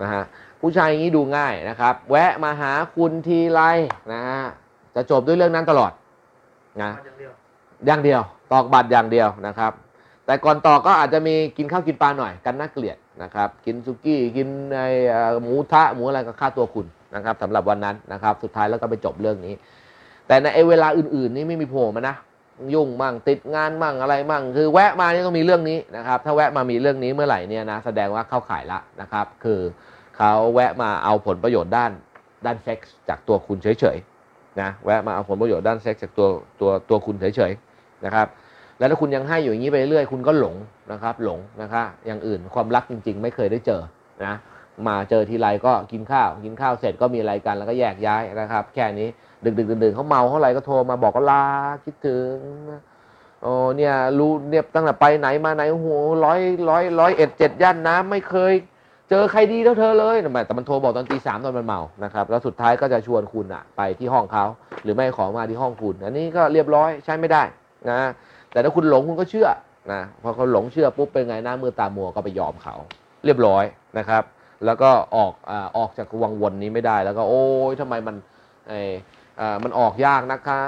[0.03, 0.25] นะฮะ
[0.63, 3.61] ผู้ชายอย่างนี้ดูง่ายนะครับ แวะมาหาคุณทีไร
[4.13, 4.43] นะฮะ
[4.95, 5.93] จะจบด้วยเรื่องนั้นตลอด
[6.83, 6.91] นะ
[7.87, 8.21] อย่างเดียว
[8.53, 9.73] ตอกบัตรอย่างเดียวนะครับ
[10.27, 14.81] แต่ก่อนตอกก็อาจจะมีกินข้าวกินปลาหน่อยกันน่าเกลียดนะครับ กินซุกี้กินไอ
[15.43, 19.55] หมูทะหมูอะไรก็ค่าตัวคุณนะครับสำหรับวันนั้นนะครับ สุดท้ายแล้วก็ไปจบเรื่องนี้
[20.27, 22.17] แต่ในเวลาอื่นๆ นี่ไม่มีโผล่มานะ
[22.75, 29.61] ยุ่งมั่งติดงานมั่งอะไรมั่ง คือแวะมานี่ต้องมีเรื่องนี้นะครับ ถ้าแวะมามีเรื่องนี้เมื่อไหร่เนี่ยนะแสดงว่าเข้าข่ายละนะครับ คือ
[30.25, 31.93] เขาแวะมาเอาผลประโยชน์ด้าน
[32.47, 36.29] ด้านเซ็กส์จากตัวคุณเฉยๆนะแวะมาเอาผลประโยชน์ด้านเซ็กส์จากตัว
[36.61, 38.27] ตัวตัวคุณเฉยๆนะครับ
[38.79, 40.57] แล้วถ้าคุณยังให้อยู่อย่างนี้ไปเรื่อยๆคุณก็หลง
[40.93, 43.83] นะครับหลงนะครับอย่างอื่นความรักจริง ๆ ไม่เคยได้เจอ
[44.25, 44.35] นะ
[44.89, 49.09] มาเจอทีไรก็กินข้าว กินข้าวเสร็จก็มีอะไรกันแล้วก็แยกย้ายนะครับ แค่นี้
[49.45, 51.45] ดึกๆดื่นๆเขาเมาเท่าไรก็โทรมาบอกก็ลา
[51.85, 52.35] คิดถึง
[53.43, 55.89] โอ้เนี่ยรู้เนี่ยตั้งแต่ไปไหนมาไหนโอ้โห
[56.25, 58.55] ร้อยร้อยร้อยเอ็ดเจ็ดย่านน้ำไม่เคย
[59.15, 64.45] เจอใครดีเท่าเธอเลยแต่มันโทรบอกตอนตีสามตอนมันเมานะครับแล้วสุดท้ายก็จะชวนคุณอะไปที่ห้องเขา
[64.83, 67.43] หรือไม่ขอมาที่ห้องคุณอันนี้ก็เรียบร้อยใช้ไม่ได้
[67.91, 68.01] นะ
[68.53, 69.49] แต่ถ้าคุณหลงคุณก็เชื่อ
[69.93, 72.75] นะพอเขาหลงเชื่อปุ๊บเป็นไงหน้ามือตามัวก็ไปยอมเขา
[73.25, 73.65] เรียบร้อย
[73.99, 74.23] นะครับ
[74.65, 78.17] แล้วก็ออกอออกจากวังวนนี้ไม่ได้แล้วก็โอ้ยทำไมมัน
[78.69, 78.73] ไอ
[79.41, 80.61] อมันออกยากนะคะ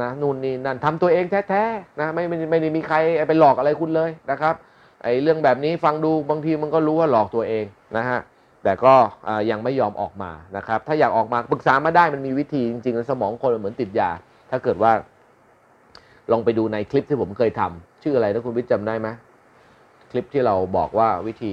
[0.00, 2.96] นะนู่นนี่นั่นทำตัวเองแท้ๆนะไม่ไม่ไม่ได้มีใคร
[3.28, 4.54] ไปหลอกอะไรคุณเลยนะครับ
[5.06, 7.64] ไอเรื่องแบบนี้ฟังดูบางทีมันก็รู้ว่าหลอกตัวเอง
[7.96, 8.20] นะฮะ
[8.64, 8.94] แต่ก็
[9.28, 14.10] อ่ายังไม่ยอมออกมานะครับ ถ้าอยากออกมาปรึกษามาได้มันมีวิธีจริงๆแล้วสมองคนมันเหมือนติดยา
[14.50, 14.92] ถ้าเกิดว่า
[16.30, 19.08] ลองไปดูในคลิปที่ผมเคยทำชื่ออะไรนะคุณวิทย์จำได้ไหม
[20.10, 21.52] คลิปที่เราบอกว่าวิธี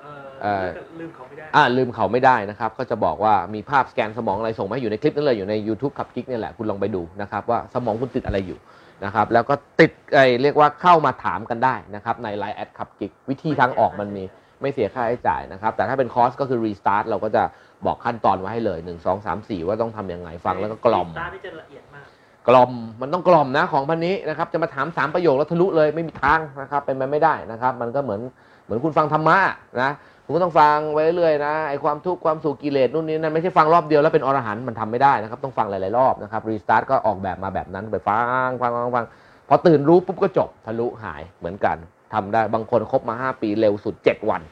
[0.00, 0.06] เอ
[0.42, 8.58] เอ่ออลืมเขาไม่ได้อ่าลืมเขาไม่ได้นะครับ ก็จะบอกว่ามีภาพสแกนสมองอะไรส่งมาให้อยู่ในคลิปนั้นเลยอยู่ใน YouTube ขับกิ๊กเนี่ยแหละคุณลองไปดูนะครับว่าสมองคุณติดอะไรอยู่
[9.04, 14.24] นะครับแล้วก็ติดไอเรียกว่าเข้ามาถามกันได้นะครับใน Line แอด Clubgig วิธีทางออกมันมี
[14.60, 17.42] ไม่เสียค่าใช้จ่ายนะครับ แต่ถ้าเป็นคอร์สก็คือ Restart เราก็จะ
[17.86, 22.06] บอกขั้นตอนไว้ให้เลย 1 2 3 4 ว่าต้องทำยังไงฟังแล้วก็กล่อมตาที่จะละเอียดมาก
[22.48, 28.20] กล่อมมันต้องกล่อมนะของพรรค์นี้นะครับจะมาถามสามประโยคแล้วทะลุเลยไม่มีทางนะครับเป็นไปไม่ได้นะครับ มันก็เหมือน
[28.64, 29.38] เหมือนคุณฟังธรรมะ
[29.82, 29.90] นะ
[30.28, 39.06] คุณก็ต้องฟังไว้เรื่อยนะไอความทุกข์ความสุขกิเลสนู่นนี่นั่นไม่ใช่ฟังรอบเดียวแล้วเป็นอรหันต์มันทำไม่ได้นะครับ ต้องฟังหลาย ๆ รอบนะครับ Restart ก็ออกแบบมาแบบนั้นไปฟังฟังฟังฟัง
[39.48, 41.76] พอตื่นรู้ปุ๊บก็จบทะลุหายเหมือนกัน
[42.14, 44.42] ทำได้บางคนครบมา 5 ปีเร็วสุด 7 วัน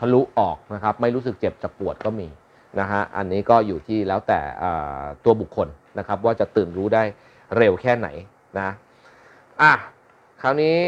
[0.00, 2.28] ทะลุออกนะครับไม่รู้สึกเจ็บจะปวดก็มี
[2.80, 4.40] นะฮะอันนี้ก็อยู่ที่แล้วแต่
[5.24, 5.68] ตัวบุคคล
[5.98, 7.02] นะครับว่าจะตื่นรู้ได้
[7.56, 8.08] เร็วแค่ไหน
[8.58, 8.68] นะ
[9.62, 9.72] อะ
[10.42, 10.78] คราวนี้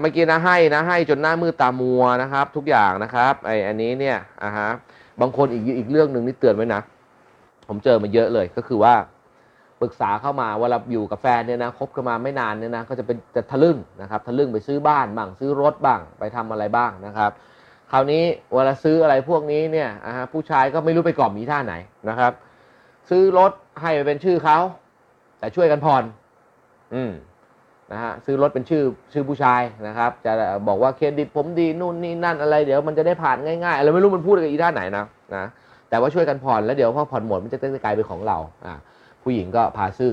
[0.00, 4.68] เมื่อกี้นะให้นะให้จนหน้ามืดตามัวนะครับ ทุกอย่างนะครับไออันนี้เนี่ยอ่าฮะ
[5.20, 6.80] บางคนอีกอีกเรื่องหนึ่งนี่เตือนไว้นะ
[7.68, 8.94] ผมเจอมาเยอะเลยก็คือว่า
[9.80, 17.30] ปรึกษาเข้ามาเวลาอยู่กับแฟนเนี่ยนะคบกันมาไม่นานเนี่ยนะก็จะเป็นจะทะลึ่งนะครับทะลึ่งไปซื้อบ้านบ้างซื้อรถบ้างไปทำอะไรบ้างนะครับ
[17.90, 18.22] คราวนี้
[18.54, 21.74] เวลาซื้ออะไรพวกนี้เนี่ยอ่าฮะผู้ชายก็ไม่รู้ไปกล่อมมีท่าไหน
[22.08, 22.32] นะครับ
[23.10, 24.58] ซื้อรถให้ไปเป็นชื่อเขา
[25.38, 26.04] แต่ช่วยกันผ่อน
[26.94, 27.12] อืม
[27.92, 28.82] นะฮะซื้อรถเป็นชื่อ
[29.12, 30.32] ชื่อผู้ชายนะครับ จะ
[30.68, 35.04] บอกว่าเครดิตผมดีนู่นนี่นั่นอะไรเดี๋ยวมันจะได้ผ่านง่ายๆอะไรไม่รู้มันพูดกับอีท่าไหนนะ
[35.36, 35.44] นะ
[35.90, 38.74] แต่ว่าช่วยกันผ่อนแล้วเดี๋ยวพอผ่อนหมดมันจะได้กลายเป็นของเราอ่า
[39.22, 40.12] ผู้หญิงก็พาซื้อ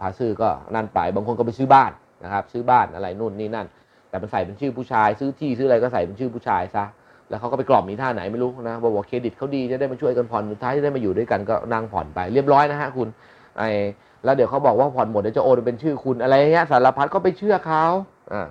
[0.00, 1.90] พาซื้อก็นั่นไปบางคนก็ไปซื้อบ้าน
[2.24, 3.66] นะครับซื้อบ้านอะไรนู่นนี่นั่น
[4.08, 6.84] แต่มันใส่เป็นชื่อผู้ชาย ซื้อที่ซื้ออะไรก็ใส่เป็นชื่อผู้ชายซะ
[7.28, 13.08] แล้วเขาก็ไปกล่อมมีท่าไหนไม่รู้นะบอกว่าเครดิตเขาดีจะได้มาช่วยกันผ่อนสุดท้ายจะได้มาอยู่ด้วยกันก็นั่งผ่อนไปเรียบร้อยนะฮะคุณ
[13.58, 13.62] ไอ
[14.24, 17.84] แล้วเดี๋ยวเขาบอกว่าผ่อนหมดเดี๋ยวจะโอนเป็นชื่อคุณอะไรเงี้ยสารพัดก็ไปเชื่อเขา
[18.32, 18.42] อ่า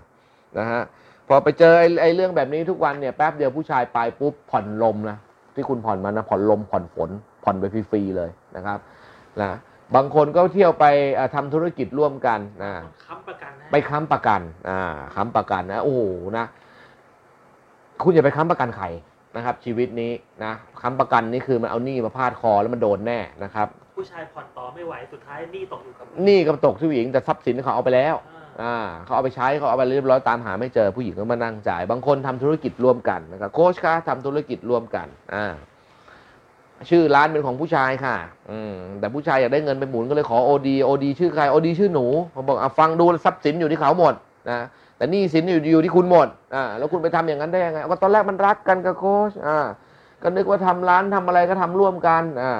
[0.57, 0.83] นะฮะ
[1.27, 5.17] พอไปเจอไอ้ไอ้เรื่องแบบนี้ทุกวันเนี่ยแป๊บเดียวผู้ชายไปปุ๊บผ่อนลมนะ
[5.55, 7.09] ที่คุณผ่อนมันนะผ่อนลมผ่อนฝน
[7.43, 8.79] ผ่อนไปฟรีๆเลยนะครับ
[9.41, 9.51] นะ
[9.95, 10.85] บางคนก็เที่ยวไป
[11.17, 12.71] อ่าทำธุรกิจร่วมกันนะ
[13.07, 14.79] ค้ำประกันนะไปค้ำประกันอ่า
[15.15, 16.01] ค้ำประกันนะโอ้โห
[16.37, 16.45] นะ
[18.03, 18.85] คุณอย่าไปค้ำประกันใคร
[19.35, 20.11] นะครับ ชีวิตนี้
[20.43, 23.67] นะค้ำประกันนี่คือมันเอาหนี้มาพาดคอแล้วมันโดนแน่นะครับ
[24.01, 28.75] ผู้ชายผ่อนต่อไม่ไหวสุดท้ายหนี้ตกอยู่กับหนี้ก็ตกที่ผู้หญิงแต่ทรัพย์สินเขาเอาไปแล้ว อ่าอ่า
[29.05, 35.45] เขาเอาไปใช้เขาเอาไปเรียบร้อยตามหาไม่เจอผู้หญิงก็มานั่งจ่าย บางคนทำธุรกิจร่วมกันนะครับโค้ชคะทำธุรกิจร่วมกันอ่า
[36.89, 38.15] ชื่อร้านเป็นของผู้ชายค่ะ
[38.51, 44.13] อืมแต่ผู้ชายอยากได้เงินไปหมุนก็เลยขอโอดีโอดีชื่อใครโอดีชื่อหนูผมบอกอะฟังดูทรัพย์สินอยู่ที่เขาหมด
[44.49, 44.59] นะ
[44.97, 49.59] แต่หนี่สินอยู่อยู่ที่คุณหมดอ่าแล้วคุณไปทำอย่างนั้นได้ยังไงก็ตอนแรกมันรักกันกับโค้ชอ่า
[50.23, 52.53] ก็นึกว่าทำร้านทำอะไรก็ทำร่วมกันอ่า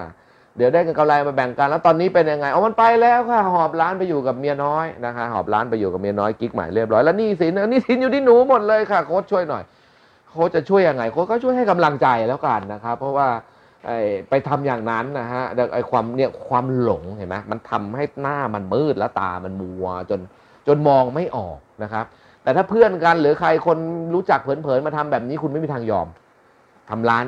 [0.57, 9.63] เดี๋ยวได้เงินกำไรมาแบ่งกัน แล้วตอนนี้เป็นยังไงเอามันไปแล้วค่ะหอบร้านไปอยู่กับเมียน้อยนะคะหอบร้านไปอยู่กับเมียน้อยกิ๊กใหม่เรียบร้อยแล้วนี่สินนี่สินอยู่ที่หนูหมดเลยค่ะโค้ชช่วยหน่อย
[10.31, 13.27] โค้ชจะช่วยยังไงโค้ชก็ช่วยให้กำลังใจแล้วกันนะครับ เพราะว่า
[13.85, 13.99] ไอ้
[14.29, 15.43] ไปทำอย่างนั้นนะฮะ
[15.73, 20.19] ไอ้ความเนี่ยความหลงเห็นไหมมันทำให้หน้ามันมืดแล้วตามันมัวจน
[20.67, 22.05] จนมองไม่ออกนะครับ
[22.43, 23.77] แต่ถ้าเพื่อนกันหรือใครคน
[24.13, 26.07] รู้จักเผลอๆมาทำแบบนี้คุณไม่มีทางยอม
[26.89, 27.25] ทำร้าน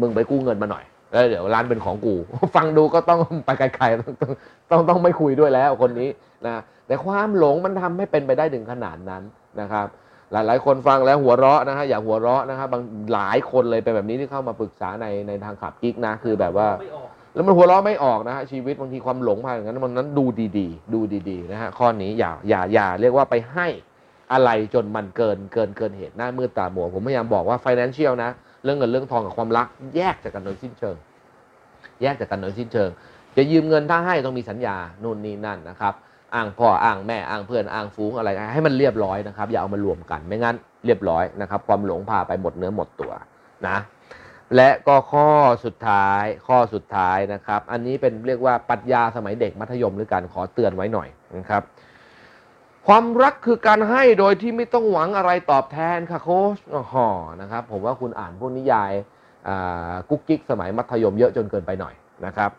[0.00, 0.84] มึงไปกู้เงินมาหน่อย
[1.16, 2.14] แล้วเดี๋ยวร้านเป็นของกู
[2.56, 4.32] ฟังดูก็ต้องไปไกลๆต้อง
[4.70, 6.08] ต้องต้องไม่คุยด้วยแล้วคนนี้
[6.46, 9.22] นะแต่ความหลงมันทำให้เป็นไปได้ถึงขนาดนั้น
[9.60, 9.86] นะครับ
[10.32, 20.24] หลายๆ คนฟังแล้วหัวเราะนะฮะอย่าหัวเราะนะครับบางหลายคนเลยเป็นแบบนี้ที่เข้ามาปรึกษาในในทางขับกิ๊กนะคือแบบว่าไม่ออกแล้วมันหัวเราะไม่ออกนะฮะชีวิตบางทีความหลงมาอย่างนั้นมันนั้นดู
[20.58, 21.00] ดีๆ ดู
[21.30, 23.66] ดีๆนะฮะข้อนี้อย่าอย่าอย่าเรียกว่าไปให้
[24.32, 28.30] อะไรจนมันเกินเกินเกินเหตุหน้ามืดตามัวผมพยายามบอกว่า financial นะ
[28.64, 30.96] เรื่องเงินเรื่องทองกับความรักแยกจากกันโดยสิ้นเชิง
[32.02, 32.90] แยกจากกันโดยสิ้นเชิง
[33.36, 35.94] จะยืมเงินถ้าให้ต้องมีสัญญานู่นนี่นั่นนะครับ
[36.34, 43.12] อ้างพ่ออ้างแม่อ้างเพื่อนอ้างฟูงอะไรให้มันเรียบร้อยนะครับอย่าเอามารวมกันไม่งั้นเรียบร้อยนะครับ ความหลงพาไปหมดเนื้อหมดตัว
[43.68, 43.78] นะ
[44.56, 45.28] และก็ข้อ
[45.64, 51.62] สุดท้ายข้อสุดท้ายนะครับ อันนี้เป็นเรียกว่าปรัชญาสมัยเด็กมัธยมหรือการขอเตือนไว้หน่อยนะครับ
[52.86, 57.08] ความรักคือการให้โดยที่ไม่ต้องหวังอะไรตอบแทนค่ะโค้ชอ๋อ
[57.40, 58.92] นะครับ ผมว่าคุณอ่านพวกนิยาย
[60.10, 61.94] กุ๊กกิ๊กสมัยมัธยมเยอะจนเกินไปหน่อย
[62.26, 62.50] นะครับ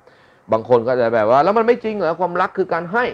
[0.52, 3.06] บางคนก็จะแบบว่าแล้วมันไม่จริงเหรอความรักคือการให้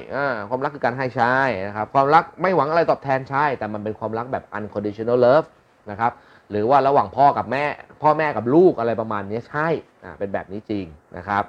[0.49, 5.47] ความรักคือการให้ใช่นะครับความรักไม่หวังอะไรตอบแทนใช่ แต่มันเป็นความรักแบบ unconditional love
[5.91, 6.11] นะครับ
[6.49, 7.65] หรือว่าระหว่างพ่อกับแม่
[8.01, 9.67] พ่อแม่กับลูกอะไรประมาณนี้ใช่
[10.19, 10.85] เป็นแบบนี้จริง
[11.17, 11.43] นะครับ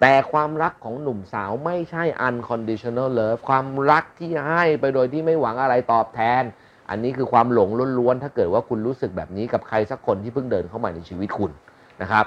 [0.00, 6.42] แต่ความรักของหนุ่มสาวไม่ใช่ unconditional love ความรักที่ให้ไปโดยที่ไม่หวังอะไรตอบแทน
[6.90, 7.68] อันนี้คือความหลง
[7.98, 11.52] ล้วนๆ ถ้าเกิดว่าคุณรู้สึกแบบนี้กับใครสักคนที่เพิ่งเดินเข้ามาในชีวิตคุณ
[12.02, 12.26] นะครับ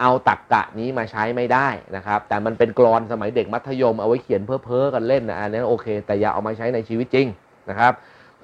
[0.00, 7.26] เอาตักกะนี้มาใช้ไม่ได้นะครับ แต่มันเป็นกรอนสมัยเด็กมัธยมเอาไว้เขียนเพ้อเพ้อกันเล่นนะอันนี้โอเค แต่อย่าเอามาใช้ในชีวิตจริง
[7.70, 7.92] นะครับ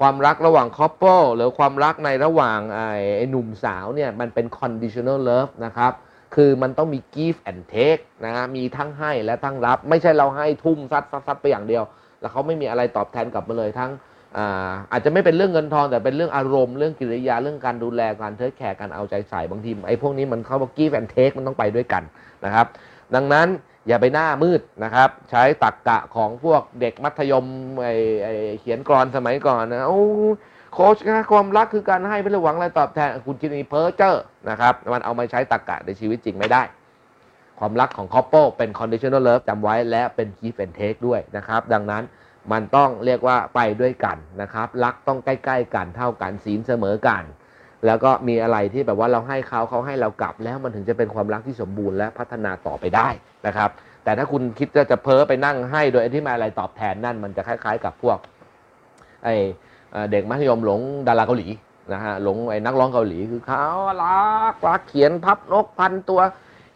[0.01, 5.93] ความรักระหว่าง couple หรือความรักในระหว่างไอ้ไอ้หนุ่มสาวเนี่ยมันเป็น conditional love นะครับ
[6.35, 11.85] คือมันต้องมี give and take นะฮะมีทั้งให้และทั้งรับ ไม่ใช่เราให้ทุ่มซัดซัดซัดไปอย่างเดียว
[12.20, 13.91] แล้วเขาไม่มีอะไรตอบแทนกลับมาเลยทั้ง
[14.93, 22.03] อาจจะไม่เป็นเรื่องเงินทองแต่เป็นเรื่องอารมณ์เรื่องกิริยาเรื่องการดูแลการเทคแคร์การเอาใจใส่บางทีไอ้พวกนี้มันเข้ามา give and take มันต้องไปด้วยกัน
[22.45, 22.66] นะครับ
[23.14, 23.49] ดังนั้น
[23.89, 27.45] อย่าไปหน้ามืดนะครับ ใช้ตักกะของพวกเด็กมัธยม
[27.83, 30.03] ไอ้ไอ้เขียนกรอนสมัยก่อนนะโอ้
[30.72, 34.14] โค้ชนะความรักคือการให้ไม่ได้หวังอะไรตอบแทนคุณคิดนี้เพ้อเจ้อ
[34.51, 36.62] นะครับมันเอามาใช้ตักกะในชีวิตจริงไม่ได้
[37.59, 42.03] ความรักของ couple เป็น conditional love จำไว้และเป็น give and take ด้วยนะครับ ดังนั้น
[42.53, 47.22] มันต้องเรียกว่าไปด้วยกันนะครับ รักต้องใกล้ ๆ กันเท่ากันศีลเสมอกัน
[47.86, 53.09] แล้วก็มีอะไรที่แบบว่าเราให้เขาเขาให้เรากลับ แล้วมันถึงจะเป็นความรักที่สมบูรณ์และพัฒนาต่อไปได้
[53.47, 53.70] นะครับ
[54.05, 58.18] แต่ถ้าคุณคิดจะจะเพ้อไปนั่งให้โดยที่มาอะไรตอบแทนนั่น มันจะคล้าย ๆ กับพวก
[59.24, 59.28] ไอ
[60.11, 61.49] เด็กมัธยมหลงดาราเกาหลี
[61.93, 63.66] นะฮะหลงไอ้นักร้องเกาหลีคือเขา
[64.03, 66.20] รักรักเขียนพับนกพันตัว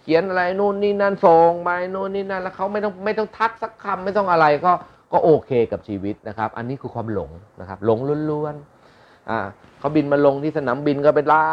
[0.03, 4.73] เขียนอะไรนู่นนี่นั่นส่งไปนู่นนี่นั่นแล้วเขาไม่ต้องไม่ต้องทักสักคำไม่ต้องอะไรก็
[5.17, 7.99] ก็โอเคกับชีวิตนะครับ อันนี้คือความหลงนะครับ หลง
[8.31, 9.39] ล้วนๆอ่า
[9.79, 11.47] เขาบินมาลงที่สนามบินก็เป็นลา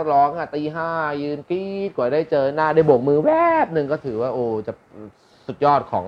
[0.00, 0.90] กร้องอะตีห้า
[1.22, 3.30] ยืนกรีดกว่าได้เจอหน้าได้โบกมือแว
[3.64, 4.72] บหนึ่งก็ถือว่าโอ้จะ
[5.46, 6.06] สุดยอดของ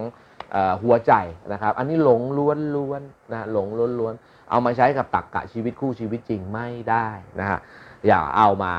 [0.54, 1.12] อ่อหัวใจ
[1.52, 2.48] นะครับ อันนี้หลงล้
[2.90, 3.66] วนๆนะหลง
[4.00, 7.08] ล้วนๆเอามาใช้กับตักกะชีวิตคู่ชีวิตจริงไม่ได้
[7.40, 7.58] นะฮะ
[8.06, 8.72] อย่าเอามา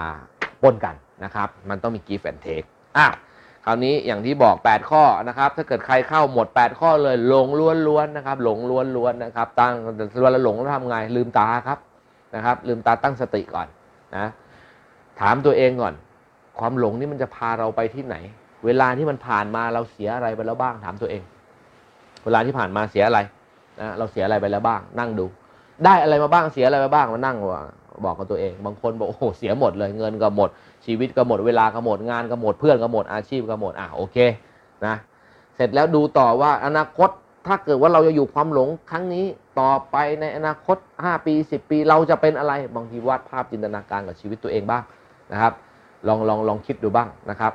[0.64, 2.68] ปนกันนะครับ มันต้องมี give and take
[2.98, 3.08] อะ
[3.66, 7.48] คราวนี้อย่างที่บอก 8 ข้อนะครับ ถ้าเกิดใครเข้าหมด 8 ข้อเลยหลง
[7.88, 9.74] ล้วนๆนะครับ หลงล้วนๆนะครับ ตั้ง
[10.24, 11.80] เวลาหลงแล้วทำไงลืมตาครับ
[12.36, 13.68] นะครับ ลืมตาตั้งสติก่อน
[14.18, 14.26] นะ
[15.22, 15.94] ถามตัวเองก่อน
[16.60, 18.16] ความหลงนี่มันจะพาเราไปที่ไหน
[18.66, 21.24] เวลาที่มันผ่านมาเราเสียอะไรไปแล้วบ้างถามตัวเอง
[22.26, 23.20] เวลาที่ผ่านมาเสียอะไร
[23.80, 25.26] นะเราเสียอะไรไปแล้วบ้าง นั่งดู
[25.86, 27.62] ได้อะไรมาบ้างเสียอะไรมาบ้างมานั่งว่า
[28.06, 30.50] บอกกับตัวเอง บางคนบอกโอ้โหเสียหมดเลยเงินก็หมด
[30.86, 34.18] ชีวิตก็หมดเวลาก็หมดงานก็หมดเพื่อนก็หมดอาชีพก็หมดอะโอเค
[34.86, 34.96] นะ
[35.56, 37.10] เสร็จแล้วดูต่อว่าอนาคต
[37.48, 39.26] ถ้าเกิดว่าเราจะอยู่ความหลงครั้งนี้
[39.60, 44.84] ต่อไปในอนาคต 5 ปี 10 ปี เราจะเป็นอะไรบางทีวาดภาพจินตนาการกับชีวิตตัวเองบ้าง
[45.32, 45.54] นะครับ
[46.08, 47.54] ลองลองลองคิดดูบ้างนะครับ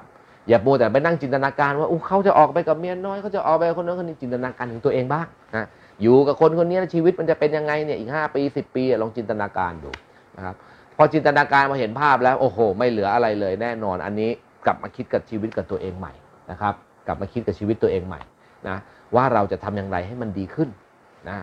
[0.49, 5.67] อย่าโมแต่ไปนั่งจินตนาการว่าอู้เขาจะออกไปกับเมียน้อยเขาจะออกไปคนนั้นคนนี้จินตนาการถึงตัวเองบ้างนะ
[6.03, 9.91] อยู่กับคนคนนี้ชีวิตมันจะเป็นยังไงเนี่ยอีก 5 ปี 10 ปีลองจินตนาการดู
[10.37, 10.57] นะครับ
[10.97, 14.31] พอจินตนาการมาเห็นภาพแล้วโอ้โห ไม่เหลืออะไรเลยแน่นอน อันนี้
[14.67, 16.13] กลับมาคิดกับชีวิตกับตัวเองใหม่
[16.51, 16.75] นะครับ
[17.07, 18.21] กลับมาคิดกับชีวิตตัวเองใหม่
[18.69, 18.77] นะ
[19.15, 20.69] ว่าเราจะทำอย่างไรให้มันดีขึ้น
[21.29, 21.37] นะ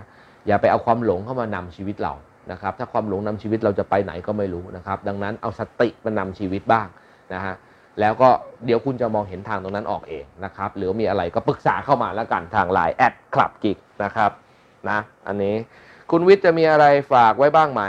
[0.47, 2.13] อย่าไปเอาความหลงเข้ามานำชีวิตเรา
[2.51, 6.87] นะครับ ถ้าความหลงนำชีวิตเราจะไปไหนก็ไม่รู้นะครับ ดังนั้นเอาสติมานำชีวิตบ้าง
[7.33, 7.55] นะฮะ
[7.99, 8.29] แล้วก็
[8.65, 14.31] เดี๋ยวคุณจะมองเห็นทางตรงนั้นออกเองนะครับ หรือมีอะไรก็ปรึกษาเข้ามาแล้วกันทางไลน์แอดคลับกิกนะครับ
[14.89, 15.55] นะอันนี้
[16.11, 17.83] คุณวิทย์จะมีอะไรฝากไว้บ้างไหม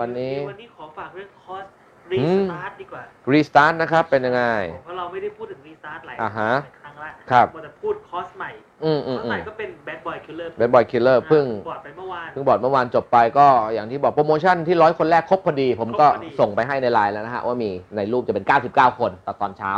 [0.00, 1.64] วันนี้วันนี้ขอฝากเรื่องคอร์ส
[2.10, 4.44] รีอืสมตาร์ทดีกว่ารีสตาร์ทนะครับเป็นยังไง
[4.84, 8.50] เพราะเราไม่ได้พูดถึงรีสตาร์ทหลายอ่าฮะหลายครั้งละครับมัวแต่พูดคอสใหม่
[8.84, 19.72] อืมคอือมสอืใหม่มก็เป็นแบดบอยคิลเลอร์เบ d บอยคิลเลอร์เพิ่งบอร์ดไปเมื่อวานเพิ่งบอร์ดเมื่อวานจบไปก็อย่างที่บอกโปรโมชั่นที่ร้อยคนแรกครบพอดี ผมก็ครบพอดีส่งไปให้ในไลน์แล้วนะฮะว่ามีในรูปจะเป็น 99 คนตอนตอนเช้า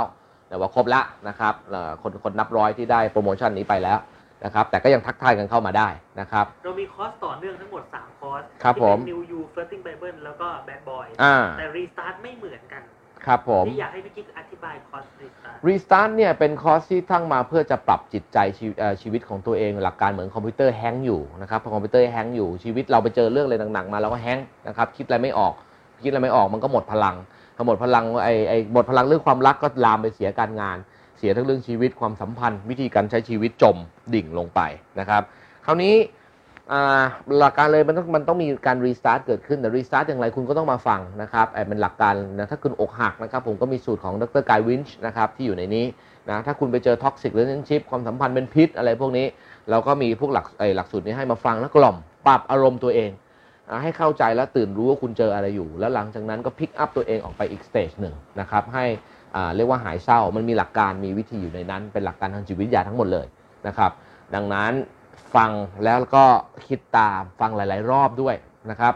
[0.49, 3.99] แต่ว่าครบแล้วนะครับเอ่อคนคนนับร้อยที่ได้โปรโมชั่นนี้ไปแล้ว
[4.45, 5.89] นะครับแต่ก็ยังทักทายกันเข้ามาได้
[6.21, 12.83] นะครับ เรามีคอร์สต่อเนื่องทั้งหมด 3 คอร์สครับที่ผมเป็น New You Flirting Bible แล้วก็ Bad Boy อ่าแต่ Restart ไม่เหมือนกัน
[13.27, 25.55] ครับผมที่อยากให้พี่กิ๊กอธิบายคอร์ส Restart Restart เนี่ยเป็นคอร์สที่ตั้งมาเพื่อจะปรับจิตใจชีวิตเอ่อชีวิตของตัวเอง หลักการเหมือนคอมพิวเตอร์ hang อยู่นะครับพอคอมพิวเตอร์ hang อยู่ชีวิตเราไปเจอเรื่องอะไรหนักๆมาเราก็ hang นะครับคิดอะไรไม่ออก
[26.05, 27.17] คิดอะไรไม่ออกมันก็หมดพลัง
[27.57, 30.77] พอหมดพลังไอ้ไอ้หมดพลังเรื่องความรักก็ลามไปเสียการงาน
[31.19, 33.77] เสียทั้งเรื่องชีวิตความสัมพันธ์ วิธีการใช้ชีวิตจม
[34.15, 34.61] ดิ่งลงไป
[35.01, 35.23] นะครับ
[35.67, 35.95] คราวนี้
[37.39, 45.85] หลักการเลยมันต้องมันต้องมีการ restart เกิดขึ้นแต่ restart อย่างไรคุณก็ต้องมาฟังนะครับไอ้เป็นหลักการนะถ้าคุณอกหักนะครับผมก็มีสูตรของดร.กายวินช์นะครับที่อยู่ในนี้
[46.29, 49.27] นะถ้าคุณไปเจอ toxic relationship ความสัมพันธ์เป็นพิษอะไรพวกนี้
[49.71, 51.97] เราก็มีพวกหลักไอ้หลักสูตรนี้ให้มาฟังแล้วกล่อม
[52.27, 53.11] ปรับอารมณ์ตัวเอง
[53.83, 58.85] ให้เข้าใจและตื่นรู้ว่าคุณเจออะไรอยู่ แล้วหลังจากนั้นก็ pick up ตัวเองออกไปอีก stage หนึ่งนะครับให้
[59.57, 63.27] เรียกว่าหายเศร้ามันมีหลักการมีวิธีอยู่ในนั้น เป็นหลักการทางจิตวิทยาทั้งหมดเลย
[63.67, 63.91] นะครับ
[64.35, 64.73] ดังนั้น
[65.35, 65.51] ฟัง
[65.85, 66.25] แล้วก็
[66.69, 68.35] คิดตามฟังหลาย ๆ รอบด้วย
[68.71, 68.95] นะครับ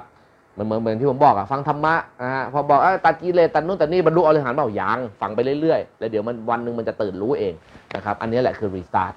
[0.53, 7.55] เหมือนเหมือนเหมือนที่ผมบอกอะฟังธรรมะนะฮะพอบอกอตัดกิเลสตัดนู่นตัดนี่บรรลุอรหันต์เปล่ายังฟังไปเรื่อย ๆ แล้วเดี๋ยวมันวันหนึ่งมันจะตื่นรู้เอง
[7.97, 9.15] นะครับ อันนี้แหละคือ Restart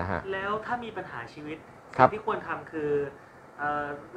[0.00, 1.58] นะฮะแล้วถ้ามีปัญหาชีวิต
[1.94, 2.90] สิ่งที่ควรทำคือ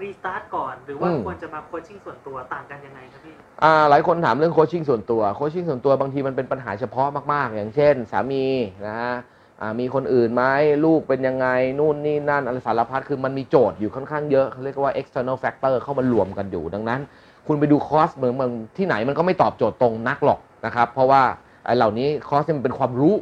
[0.02, 8.46] Restart ก่อนหรือว่าอืม ควรจะมา coaching ส่วนตัวต่างกันยังไงครับพี่ อ่าหลายคนถามเรื่องโคชชิ่งส่วนตัวโคชชิ่งส่วนตัวบางทีมันเป็นปัญหาเฉพาะมากๆ อย่างเช่น สามี
[8.88, 9.14] นะฮะ
[9.62, 10.44] อ่ามีคนอื่นไหม
[10.86, 11.48] ลูกเป็นยังไง
[11.80, 17.00] นู่นนี่นั่นอะไรสารพัดคือมันมีโจทย์อยู่ค่อนข้างเยอะเขาเรียกว่า external factor เข้ามารวมกันอยู่ดังนั้น
[17.48, 21.24] คุณไปดูคอร์สเหมือนมันที่ไหนมันก็ไม่ตอบโจทย์ตรงนักหรอกนะครับ เพราะว่า
[21.66, 23.16] ไอ้เหล่านี้คอร์สเนี่ยมันเป็นความรู้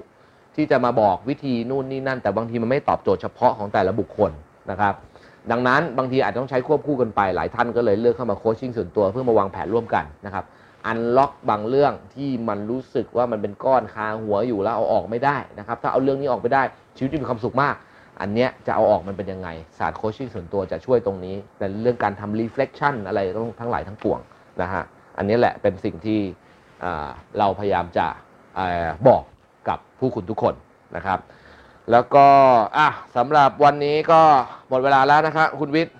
[0.56, 4.32] ที่จะมาบอกวิธีนู่นนี่นั่น แต่บางทีมันไม่ตอบโจทย์เฉพาะของแต่ละบุคคล
[4.72, 4.94] นะครับ
[5.52, 10.46] ดังนั้นบางทีอาจจะต้องใช้ควบคู่กันไป หลายท่านก็เลยเลือกเข้ามาโคชชิ่งส่วนตัวเพื่อมาวางแผนร่วมกันนะครับ
[10.86, 16.64] อันล็อกบางเรื่องที่มันรู้สึกว่ามันเป็นก้อนคาหัวอยู่แล้วเอาออกไม่ได้นะครับ ถ้าเอาเรื่องนี้ออกไปได้
[16.98, 17.76] ชีวิตจะมีความสุขมาก
[18.22, 23.20] อันเนี้ยจะเอาออกมันเป็นยังไง ศาสตร์โคชชิ่งส่วนตัวจะช่วยตรงนี้ แต่เรื่องการทำ reflection อะไร
[23.60, 24.20] ทั้งหลายทั้งปวง
[24.62, 24.84] นะฮะ
[25.18, 26.20] อันนี้แหละเป็นสิ่งที่
[27.40, 28.08] เราพยายามจะ
[28.58, 28.62] อ
[29.08, 29.24] บอก
[29.70, 30.56] กับผู้คุณทุกคน
[30.96, 31.20] นะครับ
[31.92, 32.26] แล้วก็
[32.78, 34.22] อะสำหรับวันนี้ก็
[34.70, 35.96] หมดเวลาแล้วนะครับคุณวิทย์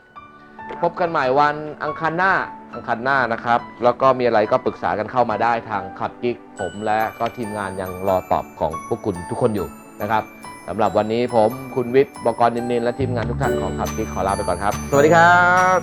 [0.84, 2.34] พบกันใหม่วันอังคารหน้า
[2.74, 9.68] อังคารหน้านะครับ แล้วก็มีอะไรก็ปรึกษากันเข้ามาได้ทางขับกิ๊กผมและก็ทีมงานยังรอตอบของพวกคุณทุกคนอยู่
[10.02, 10.24] นะครับ
[10.68, 15.40] สำหรับวันนี้ผมคุณวิทย์บกรนินนินและทีมงานทุกท่านของขับกิ๊กขอลาไปก่อนครับ สวัสดีครั
[15.78, 15.80] บ